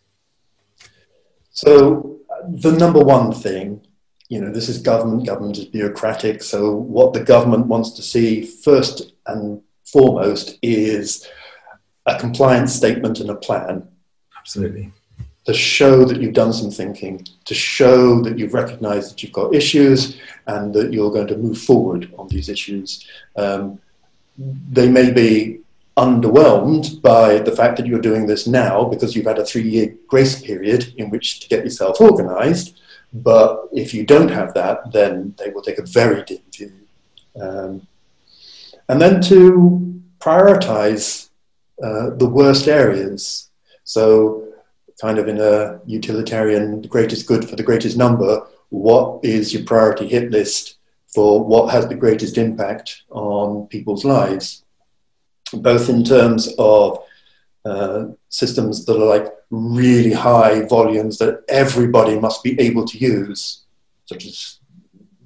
So, 1.50 2.20
the 2.48 2.72
number 2.72 3.00
one 3.00 3.32
thing, 3.32 3.86
you 4.28 4.40
know, 4.40 4.52
this 4.52 4.68
is 4.68 4.78
government, 4.78 5.26
government 5.26 5.58
is 5.58 5.66
bureaucratic. 5.66 6.42
So, 6.42 6.74
what 6.74 7.12
the 7.12 7.22
government 7.22 7.66
wants 7.66 7.92
to 7.92 8.02
see 8.02 8.44
first 8.44 9.12
and 9.26 9.62
foremost 9.84 10.58
is 10.62 11.26
a 12.06 12.18
compliance 12.18 12.74
statement 12.74 13.20
and 13.20 13.30
a 13.30 13.36
plan. 13.36 13.88
Absolutely 14.38 14.92
to 15.48 15.54
show 15.54 16.04
that 16.04 16.20
you've 16.20 16.34
done 16.34 16.52
some 16.52 16.70
thinking, 16.70 17.26
to 17.46 17.54
show 17.54 18.20
that 18.20 18.38
you've 18.38 18.52
recognized 18.52 19.10
that 19.10 19.22
you've 19.22 19.32
got 19.32 19.54
issues 19.54 20.20
and 20.46 20.74
that 20.74 20.92
you're 20.92 21.10
going 21.10 21.26
to 21.26 21.38
move 21.38 21.56
forward 21.56 22.12
on 22.18 22.28
these 22.28 22.50
issues. 22.50 23.08
Um, 23.34 23.80
they 24.36 24.90
may 24.90 25.10
be 25.10 25.60
underwhelmed 25.96 27.00
by 27.00 27.38
the 27.38 27.56
fact 27.56 27.78
that 27.78 27.86
you're 27.86 28.08
doing 28.10 28.26
this 28.26 28.46
now 28.46 28.84
because 28.84 29.16
you've 29.16 29.24
had 29.24 29.38
a 29.38 29.44
three 29.44 29.66
year 29.66 29.94
grace 30.06 30.42
period 30.42 30.92
in 30.98 31.08
which 31.08 31.40
to 31.40 31.48
get 31.48 31.64
yourself 31.64 31.98
organized. 31.98 32.78
But 33.14 33.70
if 33.72 33.94
you 33.94 34.04
don't 34.04 34.28
have 34.28 34.52
that, 34.52 34.92
then 34.92 35.34
they 35.38 35.48
will 35.48 35.62
take 35.62 35.78
a 35.78 35.86
very 35.86 36.24
dim 36.24 36.42
view. 36.54 36.72
Um, 37.40 37.86
and 38.90 39.00
then 39.00 39.22
to 39.22 39.98
prioritize 40.20 41.30
uh, 41.82 42.10
the 42.10 42.28
worst 42.28 42.68
areas. 42.68 43.48
So 43.84 44.47
kind 45.00 45.18
of 45.18 45.28
in 45.28 45.40
a 45.40 45.80
utilitarian, 45.86 46.82
greatest 46.82 47.26
good 47.26 47.48
for 47.48 47.56
the 47.56 47.62
greatest 47.62 47.96
number, 47.96 48.46
what 48.70 49.24
is 49.24 49.52
your 49.52 49.64
priority 49.64 50.06
hit 50.06 50.30
list 50.30 50.78
for 51.14 51.42
what 51.42 51.72
has 51.72 51.86
the 51.88 51.94
greatest 51.94 52.36
impact 52.36 53.02
on 53.10 53.66
people's 53.68 54.04
lives, 54.04 54.64
both 55.52 55.88
in 55.88 56.04
terms 56.04 56.54
of 56.58 57.02
uh, 57.64 58.06
systems 58.28 58.84
that 58.84 58.96
are 58.96 59.18
like 59.18 59.32
really 59.50 60.12
high 60.12 60.66
volumes 60.66 61.18
that 61.18 61.42
everybody 61.48 62.18
must 62.18 62.42
be 62.42 62.58
able 62.60 62.84
to 62.84 62.98
use, 62.98 63.64
such 64.04 64.26
as 64.26 64.58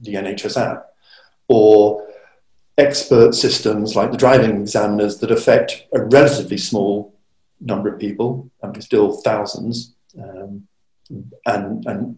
the 0.03 0.15
NHS 0.15 0.61
app, 0.61 0.87
or 1.49 2.07
expert 2.79 3.35
systems 3.35 3.95
like 3.97 4.11
the 4.11 4.17
driving 4.17 4.61
examiners 4.61 5.19
that 5.19 5.31
affect 5.31 5.87
a 5.95 6.03
relatively 6.05 6.59
small 6.59 7.15
number 7.65 7.93
of 7.93 8.01
people, 8.01 8.51
and 8.63 8.83
still 8.83 9.13
thousands, 9.13 9.95
um, 10.19 10.67
and, 11.47 11.87
and 11.87 12.17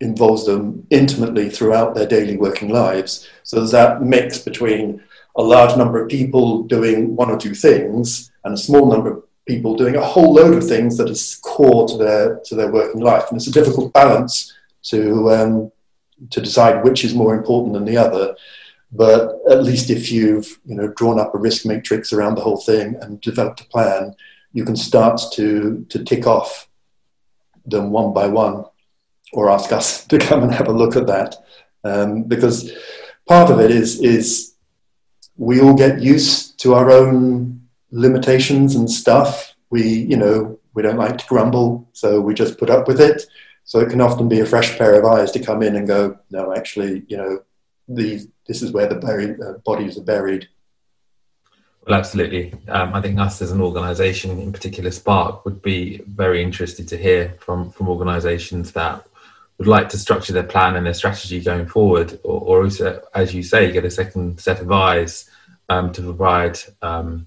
involves 0.00 0.44
them 0.44 0.86
intimately 0.90 1.48
throughout 1.48 1.94
their 1.94 2.06
daily 2.06 2.36
working 2.36 2.68
lives. 2.68 3.28
So 3.42 3.56
there's 3.56 3.70
that 3.70 4.02
mix 4.02 4.38
between 4.38 5.02
a 5.36 5.42
large 5.42 5.76
number 5.76 6.02
of 6.02 6.08
people 6.08 6.62
doing 6.64 7.16
one 7.16 7.30
or 7.30 7.38
two 7.38 7.54
things 7.54 8.30
and 8.44 8.54
a 8.54 8.58
small 8.58 8.90
number 8.90 9.10
of 9.10 9.22
people 9.46 9.76
doing 9.76 9.96
a 9.96 10.04
whole 10.04 10.34
load 10.34 10.54
of 10.54 10.66
things 10.66 10.96
that 10.96 11.08
is 11.08 11.36
core 11.36 11.86
to 11.88 11.96
their 11.96 12.40
to 12.44 12.54
their 12.54 12.70
working 12.70 13.00
life. 13.00 13.24
And 13.28 13.36
it's 13.36 13.46
a 13.46 13.52
difficult 13.52 13.92
balance 13.92 14.54
to 14.84 15.30
um, 15.30 15.72
to 16.30 16.40
decide 16.40 16.84
which 16.84 17.04
is 17.04 17.14
more 17.14 17.34
important 17.34 17.74
than 17.74 17.84
the 17.84 17.96
other. 17.96 18.34
But 18.92 19.38
at 19.50 19.64
least 19.64 19.90
if 19.90 20.10
you've 20.10 20.58
you 20.64 20.74
know 20.74 20.88
drawn 20.88 21.20
up 21.20 21.34
a 21.34 21.38
risk 21.38 21.64
matrix 21.66 22.12
around 22.12 22.34
the 22.34 22.42
whole 22.42 22.60
thing 22.60 22.96
and 23.00 23.20
developed 23.20 23.60
a 23.60 23.64
plan, 23.64 24.14
you 24.56 24.64
can 24.64 24.74
start 24.74 25.20
to, 25.34 25.84
to 25.90 26.02
tick 26.02 26.26
off 26.26 26.66
them 27.66 27.90
one 27.90 28.14
by 28.14 28.26
one 28.26 28.64
or 29.34 29.50
ask 29.50 29.70
us 29.70 30.06
to 30.10 30.16
come 30.18 30.42
and 30.42 30.54
have 30.54 30.68
a 30.68 30.72
look 30.72 30.96
at 30.96 31.06
that. 31.06 31.36
Um, 31.84 32.22
because 32.22 32.72
part 33.28 33.50
of 33.50 33.60
it 33.60 33.70
is, 33.70 34.00
is 34.00 34.54
we 35.36 35.60
all 35.60 35.74
get 35.74 36.00
used 36.00 36.58
to 36.60 36.72
our 36.72 36.90
own 36.90 37.60
limitations 37.90 38.76
and 38.76 38.90
stuff. 38.90 39.54
We, 39.68 39.82
you 39.82 40.16
know, 40.16 40.58
we 40.72 40.82
don't 40.82 40.96
like 40.96 41.18
to 41.18 41.26
grumble, 41.26 41.86
so 41.92 42.22
we 42.22 42.32
just 42.32 42.58
put 42.58 42.70
up 42.70 42.88
with 42.88 42.98
it. 42.98 43.26
So 43.64 43.80
it 43.80 43.90
can 43.90 44.00
often 44.00 44.26
be 44.26 44.40
a 44.40 44.46
fresh 44.46 44.78
pair 44.78 44.98
of 44.98 45.04
eyes 45.04 45.32
to 45.32 45.44
come 45.44 45.62
in 45.62 45.76
and 45.76 45.86
go, 45.86 46.18
no, 46.30 46.54
actually, 46.54 47.04
you 47.08 47.18
know, 47.18 47.42
these, 47.88 48.28
this 48.48 48.62
is 48.62 48.72
where 48.72 48.86
the 48.86 48.94
buried, 48.94 49.38
uh, 49.38 49.58
bodies 49.66 49.98
are 49.98 50.04
buried. 50.04 50.48
Well, 51.86 51.98
absolutely. 51.98 52.52
Um, 52.66 52.94
I 52.94 53.00
think 53.00 53.18
us 53.20 53.40
as 53.40 53.52
an 53.52 53.60
organisation, 53.60 54.40
in 54.40 54.52
particular 54.52 54.90
Spark, 54.90 55.44
would 55.44 55.62
be 55.62 56.02
very 56.08 56.42
interested 56.42 56.88
to 56.88 56.96
hear 56.96 57.36
from 57.38 57.70
from 57.70 57.88
organisations 57.88 58.72
that 58.72 59.06
would 59.58 59.68
like 59.68 59.88
to 59.90 59.98
structure 59.98 60.32
their 60.32 60.42
plan 60.42 60.74
and 60.74 60.84
their 60.84 60.94
strategy 60.94 61.40
going 61.40 61.66
forward, 61.66 62.18
or, 62.24 62.40
or 62.40 62.64
also, 62.64 63.02
as 63.14 63.32
you 63.34 63.42
say, 63.42 63.70
get 63.70 63.84
a 63.84 63.90
second 63.90 64.40
set 64.40 64.60
of 64.60 64.70
eyes 64.72 65.30
um, 65.68 65.92
to 65.92 66.02
provide 66.02 66.58
um, 66.82 67.26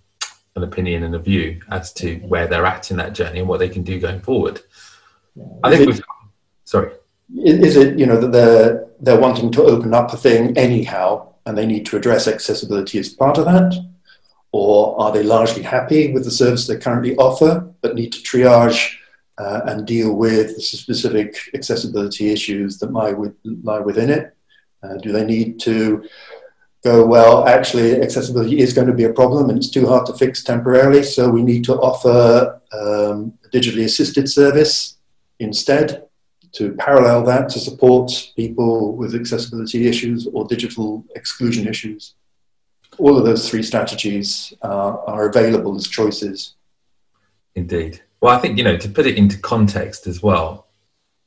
an 0.55 0.63
opinion 0.63 1.03
and 1.03 1.15
a 1.15 1.19
view 1.19 1.61
as 1.71 1.93
to 1.93 2.15
where 2.17 2.45
they're 2.45 2.65
at 2.65 2.91
in 2.91 2.97
that 2.97 3.13
journey 3.13 3.39
and 3.39 3.47
what 3.47 3.59
they 3.59 3.69
can 3.69 3.83
do 3.83 3.97
going 3.97 4.19
forward. 4.19 4.59
I 5.63 5.69
think 5.69 5.87
we've. 5.87 6.01
Sorry. 6.65 6.91
Is 7.33 7.77
it 7.77 7.97
you 7.97 8.05
know 8.05 8.19
that 8.19 8.33
they're 8.33 8.87
they're 8.99 9.19
wanting 9.19 9.51
to 9.53 9.63
open 9.63 9.93
up 9.93 10.11
a 10.11 10.17
thing 10.17 10.57
anyhow, 10.57 11.33
and 11.45 11.57
they 11.57 11.65
need 11.65 11.85
to 11.85 11.95
address 11.95 12.27
accessibility 12.27 12.99
as 12.99 13.07
part 13.07 13.37
of 13.37 13.45
that? 13.45 13.73
Or 14.51 14.99
are 14.99 15.11
they 15.11 15.23
largely 15.23 15.61
happy 15.61 16.11
with 16.11 16.23
the 16.23 16.31
service 16.31 16.65
they 16.65 16.77
currently 16.77 17.15
offer, 17.17 17.71
but 17.81 17.95
need 17.95 18.11
to 18.13 18.19
triage 18.19 18.95
uh, 19.37 19.61
and 19.65 19.85
deal 19.85 20.13
with 20.15 20.55
the 20.55 20.61
specific 20.61 21.35
accessibility 21.53 22.31
issues 22.31 22.79
that 22.79 22.91
lie, 22.91 23.11
with, 23.11 23.35
lie 23.43 23.79
within 23.79 24.09
it? 24.09 24.35
Uh, 24.81 24.97
do 24.97 25.11
they 25.11 25.25
need 25.25 25.59
to 25.59 26.03
go, 26.83 27.05
well, 27.05 27.47
actually, 27.47 28.01
accessibility 28.01 28.59
is 28.59 28.73
going 28.73 28.87
to 28.87 28.93
be 28.93 29.03
a 29.03 29.13
problem 29.13 29.49
and 29.49 29.57
it's 29.57 29.69
too 29.69 29.87
hard 29.87 30.05
to 30.07 30.13
fix 30.13 30.43
temporarily, 30.43 31.03
so 31.03 31.29
we 31.29 31.43
need 31.43 31.63
to 31.65 31.75
offer 31.75 32.59
um, 32.73 33.33
a 33.45 33.49
digitally 33.49 33.85
assisted 33.85 34.29
service 34.29 34.97
instead? 35.39 36.09
to 36.51 36.73
parallel 36.73 37.23
that 37.23 37.49
to 37.49 37.59
support 37.59 38.11
people 38.35 38.95
with 38.95 39.15
accessibility 39.15 39.87
issues 39.87 40.27
or 40.33 40.45
digital 40.45 41.05
exclusion 41.15 41.67
issues. 41.67 42.15
All 42.99 43.17
of 43.17 43.25
those 43.25 43.49
three 43.49 43.63
strategies 43.63 44.53
uh, 44.61 44.97
are 45.07 45.29
available 45.29 45.75
as 45.75 45.87
choices. 45.87 46.55
Indeed. 47.55 48.01
Well, 48.21 48.35
I 48.35 48.39
think, 48.39 48.57
you 48.57 48.63
know, 48.63 48.77
to 48.77 48.89
put 48.89 49.05
it 49.05 49.17
into 49.17 49.37
context 49.37 50.05
as 50.05 50.21
well, 50.21 50.67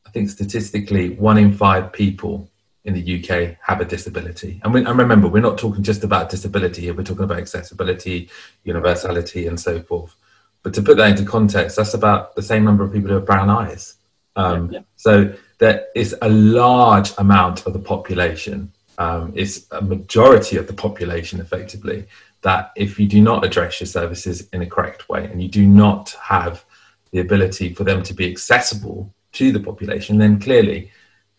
I 0.06 0.10
think 0.10 0.30
statistically, 0.30 1.14
one 1.16 1.38
in 1.38 1.52
five 1.52 1.92
people 1.92 2.50
in 2.84 2.94
the 2.94 3.22
UK 3.22 3.56
have 3.62 3.80
a 3.80 3.84
disability. 3.84 4.60
And, 4.62 4.74
we, 4.74 4.84
and 4.84 4.98
remember, 4.98 5.28
we're 5.28 5.40
not 5.40 5.58
talking 5.58 5.82
just 5.82 6.04
about 6.04 6.28
disability 6.28 6.82
here, 6.82 6.94
we're 6.94 7.04
talking 7.04 7.24
about 7.24 7.38
accessibility, 7.38 8.28
universality, 8.64 9.46
and 9.46 9.58
so 9.58 9.80
forth. 9.80 10.14
But 10.62 10.74
to 10.74 10.82
put 10.82 10.96
that 10.96 11.10
into 11.10 11.24
context, 11.24 11.76
that's 11.76 11.94
about 11.94 12.34
the 12.34 12.42
same 12.42 12.64
number 12.64 12.84
of 12.84 12.92
people 12.92 13.08
who 13.08 13.14
have 13.16 13.26
brown 13.26 13.50
eyes. 13.50 13.96
Um, 14.36 14.70
yeah, 14.70 14.78
yeah. 14.78 14.84
So 14.96 15.34
there 15.58 15.86
is 15.94 16.14
a 16.22 16.28
large 16.28 17.12
amount 17.18 17.66
of 17.66 17.72
the 17.72 17.78
population, 17.78 18.72
um, 19.02 19.32
it's 19.34 19.66
a 19.72 19.82
majority 19.82 20.56
of 20.56 20.66
the 20.66 20.72
population 20.72 21.40
effectively, 21.40 22.06
that 22.42 22.72
if 22.76 23.00
you 23.00 23.06
do 23.06 23.20
not 23.20 23.44
address 23.44 23.80
your 23.80 23.86
services 23.86 24.48
in 24.52 24.62
a 24.62 24.66
correct 24.74 25.08
way 25.08 25.24
and 25.24 25.42
you 25.42 25.48
do 25.48 25.66
not 25.66 26.10
have 26.22 26.64
the 27.10 27.20
ability 27.20 27.74
for 27.74 27.84
them 27.84 28.02
to 28.04 28.14
be 28.14 28.30
accessible 28.30 29.12
to 29.32 29.50
the 29.50 29.60
population, 29.60 30.18
then 30.18 30.38
clearly 30.38 30.90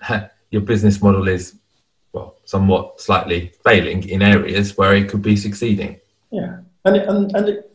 your 0.52 0.62
business 0.62 1.02
model 1.02 1.28
is, 1.28 1.56
well, 2.12 2.36
somewhat 2.44 3.00
slightly 3.00 3.52
failing 3.64 4.08
in 4.10 4.22
areas 4.22 4.78
where 4.78 4.96
it 4.96 5.10
could 5.10 5.22
be 5.22 5.36
succeeding. 5.36 6.00
Yeah. 6.32 6.58
And, 6.86 6.98
it, 6.98 7.08
and, 7.08 7.36
and 7.36 7.50
it, 7.50 7.72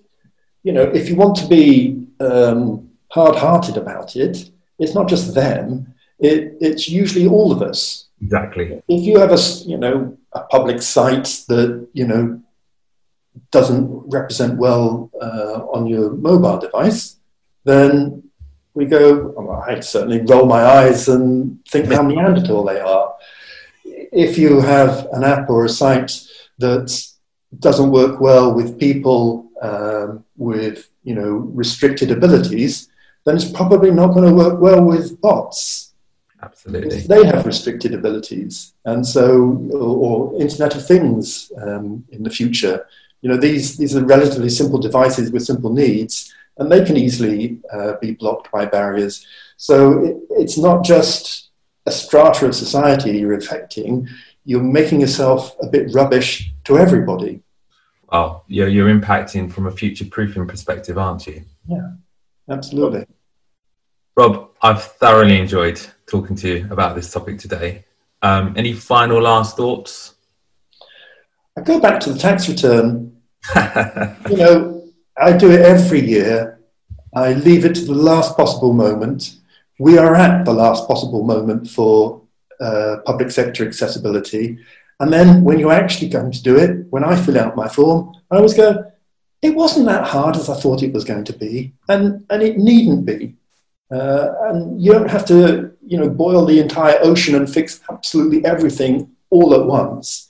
you 0.64 0.72
know, 0.72 0.82
if 0.82 1.08
you 1.08 1.16
want 1.16 1.36
to 1.36 1.46
be 1.46 2.06
um, 2.20 2.90
hard 3.10 3.36
hearted 3.36 3.78
about 3.78 4.16
it, 4.16 4.50
it's 4.78 4.94
not 4.94 5.08
just 5.08 5.34
them, 5.34 5.94
it, 6.18 6.58
it's 6.60 6.88
usually 6.88 7.26
all 7.26 7.52
of 7.52 7.62
us. 7.62 8.07
Exactly. 8.22 8.82
If 8.88 9.04
you 9.04 9.18
have 9.18 9.32
a, 9.32 9.38
you 9.66 9.78
know, 9.78 10.16
a 10.32 10.40
public 10.40 10.82
site 10.82 11.44
that, 11.48 11.88
you 11.92 12.06
know, 12.06 12.40
doesn't 13.50 13.86
represent 14.08 14.58
well 14.58 15.10
uh, 15.22 15.62
on 15.72 15.86
your 15.86 16.10
mobile 16.10 16.58
device, 16.58 17.16
then 17.64 18.22
we 18.74 18.84
go, 18.84 19.34
well, 19.36 19.64
I 19.66 19.80
certainly 19.80 20.20
roll 20.22 20.46
my 20.46 20.62
eyes 20.64 21.08
and 21.08 21.64
think 21.66 21.92
how 21.92 22.02
Neanderthal 22.02 22.64
they 22.64 22.80
are. 22.80 23.14
If 23.84 24.38
you 24.38 24.60
have 24.60 25.08
an 25.12 25.24
app 25.24 25.50
or 25.50 25.64
a 25.64 25.68
site 25.68 26.12
that 26.58 26.88
doesn't 27.58 27.90
work 27.90 28.20
well 28.20 28.54
with 28.54 28.78
people 28.78 29.48
um, 29.62 30.24
with 30.36 30.88
you 31.02 31.14
know 31.14 31.30
restricted 31.54 32.10
abilities, 32.10 32.88
then 33.24 33.36
it's 33.36 33.50
probably 33.50 33.90
not 33.90 34.14
going 34.14 34.28
to 34.28 34.34
work 34.34 34.60
well 34.60 34.82
with 34.84 35.20
bots. 35.20 35.87
Absolutely. 36.42 37.00
They 37.00 37.24
have 37.26 37.46
restricted 37.46 37.94
abilities. 37.94 38.74
And 38.84 39.04
so, 39.06 39.68
or, 39.72 40.32
or 40.34 40.40
Internet 40.40 40.76
of 40.76 40.86
Things 40.86 41.50
um, 41.60 42.04
in 42.10 42.22
the 42.22 42.30
future. 42.30 42.86
You 43.22 43.30
know, 43.30 43.36
these, 43.36 43.76
these 43.76 43.96
are 43.96 44.04
relatively 44.04 44.48
simple 44.48 44.78
devices 44.78 45.32
with 45.32 45.42
simple 45.42 45.72
needs, 45.72 46.32
and 46.58 46.70
they 46.70 46.84
can 46.84 46.96
easily 46.96 47.60
uh, 47.72 47.94
be 48.00 48.12
blocked 48.12 48.52
by 48.52 48.66
barriers. 48.66 49.26
So 49.56 50.04
it, 50.04 50.16
it's 50.30 50.56
not 50.56 50.84
just 50.84 51.50
a 51.86 51.90
strata 51.90 52.46
of 52.46 52.54
society 52.54 53.18
you're 53.18 53.34
affecting, 53.34 54.08
you're 54.44 54.62
making 54.62 55.00
yourself 55.00 55.56
a 55.60 55.66
bit 55.66 55.92
rubbish 55.92 56.52
to 56.64 56.78
everybody. 56.78 57.42
Well, 58.12 58.44
you're, 58.46 58.68
you're 58.68 58.88
impacting 58.88 59.50
from 59.50 59.66
a 59.66 59.70
future 59.70 60.04
proofing 60.04 60.46
perspective, 60.46 60.96
aren't 60.96 61.26
you? 61.26 61.42
Yeah, 61.68 61.90
absolutely. 62.48 63.06
Rob, 64.16 64.50
I've 64.62 64.82
thoroughly 64.82 65.38
enjoyed 65.38 65.80
talking 66.08 66.36
to 66.36 66.48
you 66.48 66.68
about 66.70 66.96
this 66.96 67.12
topic 67.12 67.38
today. 67.38 67.84
Um, 68.22 68.54
any 68.56 68.72
final 68.72 69.20
last 69.22 69.56
thoughts? 69.56 70.14
I 71.56 71.60
go 71.60 71.80
back 71.80 72.00
to 72.00 72.12
the 72.12 72.18
tax 72.18 72.48
return. 72.48 73.16
you 74.30 74.36
know, 74.36 74.88
I 75.16 75.36
do 75.36 75.50
it 75.50 75.60
every 75.60 76.00
year. 76.00 76.60
I 77.14 77.32
leave 77.34 77.64
it 77.64 77.74
to 77.74 77.84
the 77.84 77.94
last 77.94 78.36
possible 78.36 78.72
moment. 78.72 79.36
We 79.78 79.98
are 79.98 80.14
at 80.14 80.44
the 80.44 80.52
last 80.52 80.88
possible 80.88 81.24
moment 81.24 81.68
for 81.68 82.22
uh, 82.60 82.96
public 83.04 83.30
sector 83.30 83.66
accessibility. 83.66 84.58
And 85.00 85.12
then 85.12 85.44
when 85.44 85.58
you're 85.58 85.72
actually 85.72 86.08
going 86.08 86.32
to 86.32 86.42
do 86.42 86.56
it, 86.56 86.86
when 86.90 87.04
I 87.04 87.16
fill 87.16 87.38
out 87.38 87.56
my 87.56 87.68
form, 87.68 88.14
I 88.30 88.36
always 88.36 88.54
go, 88.54 88.90
it 89.42 89.54
wasn't 89.54 89.86
that 89.86 90.04
hard 90.04 90.36
as 90.36 90.48
I 90.48 90.54
thought 90.54 90.82
it 90.82 90.92
was 90.92 91.04
going 91.04 91.24
to 91.24 91.32
be. 91.32 91.72
And, 91.88 92.24
and 92.30 92.42
it 92.42 92.58
needn't 92.58 93.06
be. 93.06 93.36
Uh, 93.90 94.34
and 94.48 94.80
you 94.80 94.92
don't 94.92 95.10
have 95.10 95.24
to, 95.26 95.72
you 95.86 95.98
know, 95.98 96.08
boil 96.08 96.44
the 96.44 96.60
entire 96.60 96.98
ocean 97.02 97.34
and 97.34 97.52
fix 97.52 97.80
absolutely 97.90 98.44
everything 98.44 99.10
all 99.30 99.54
at 99.54 99.64
once. 99.64 100.28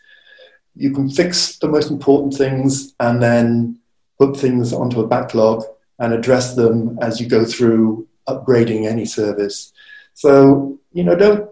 You 0.76 0.92
can 0.92 1.10
fix 1.10 1.58
the 1.58 1.68
most 1.68 1.90
important 1.90 2.34
things 2.34 2.94
and 3.00 3.20
then 3.20 3.80
put 4.18 4.36
things 4.36 4.72
onto 4.72 5.00
a 5.00 5.06
backlog 5.06 5.64
and 5.98 6.12
address 6.12 6.54
them 6.54 6.98
as 7.02 7.20
you 7.20 7.28
go 7.28 7.44
through 7.44 8.06
upgrading 8.28 8.86
any 8.86 9.04
service. 9.04 9.72
So, 10.14 10.78
you 10.92 11.02
know, 11.02 11.16
don't 11.16 11.50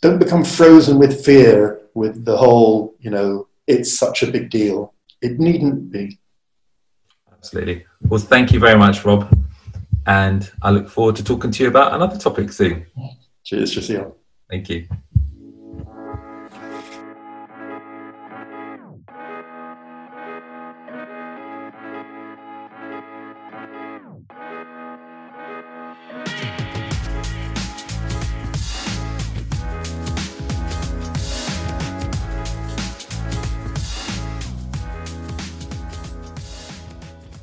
don't 0.00 0.18
become 0.18 0.44
frozen 0.44 0.98
with 0.98 1.24
fear 1.24 1.80
with 1.94 2.24
the 2.24 2.36
whole, 2.36 2.94
you 3.00 3.10
know, 3.10 3.48
it's 3.66 3.98
such 3.98 4.22
a 4.22 4.30
big 4.30 4.48
deal. 4.50 4.94
It 5.20 5.40
needn't 5.40 5.90
be. 5.90 6.18
Absolutely. 7.32 7.86
Well, 8.02 8.20
thank 8.20 8.52
you 8.52 8.60
very 8.60 8.78
much, 8.78 9.04
Rob. 9.04 9.28
And 10.08 10.50
I 10.62 10.70
look 10.70 10.88
forward 10.88 11.16
to 11.16 11.24
talking 11.24 11.50
to 11.50 11.62
you 11.62 11.68
about 11.68 11.92
another 11.92 12.16
topic 12.16 12.50
soon. 12.50 12.86
Cheers, 13.44 13.72
Josiah. 13.72 14.06
Thank 14.48 14.70
you. 14.70 14.88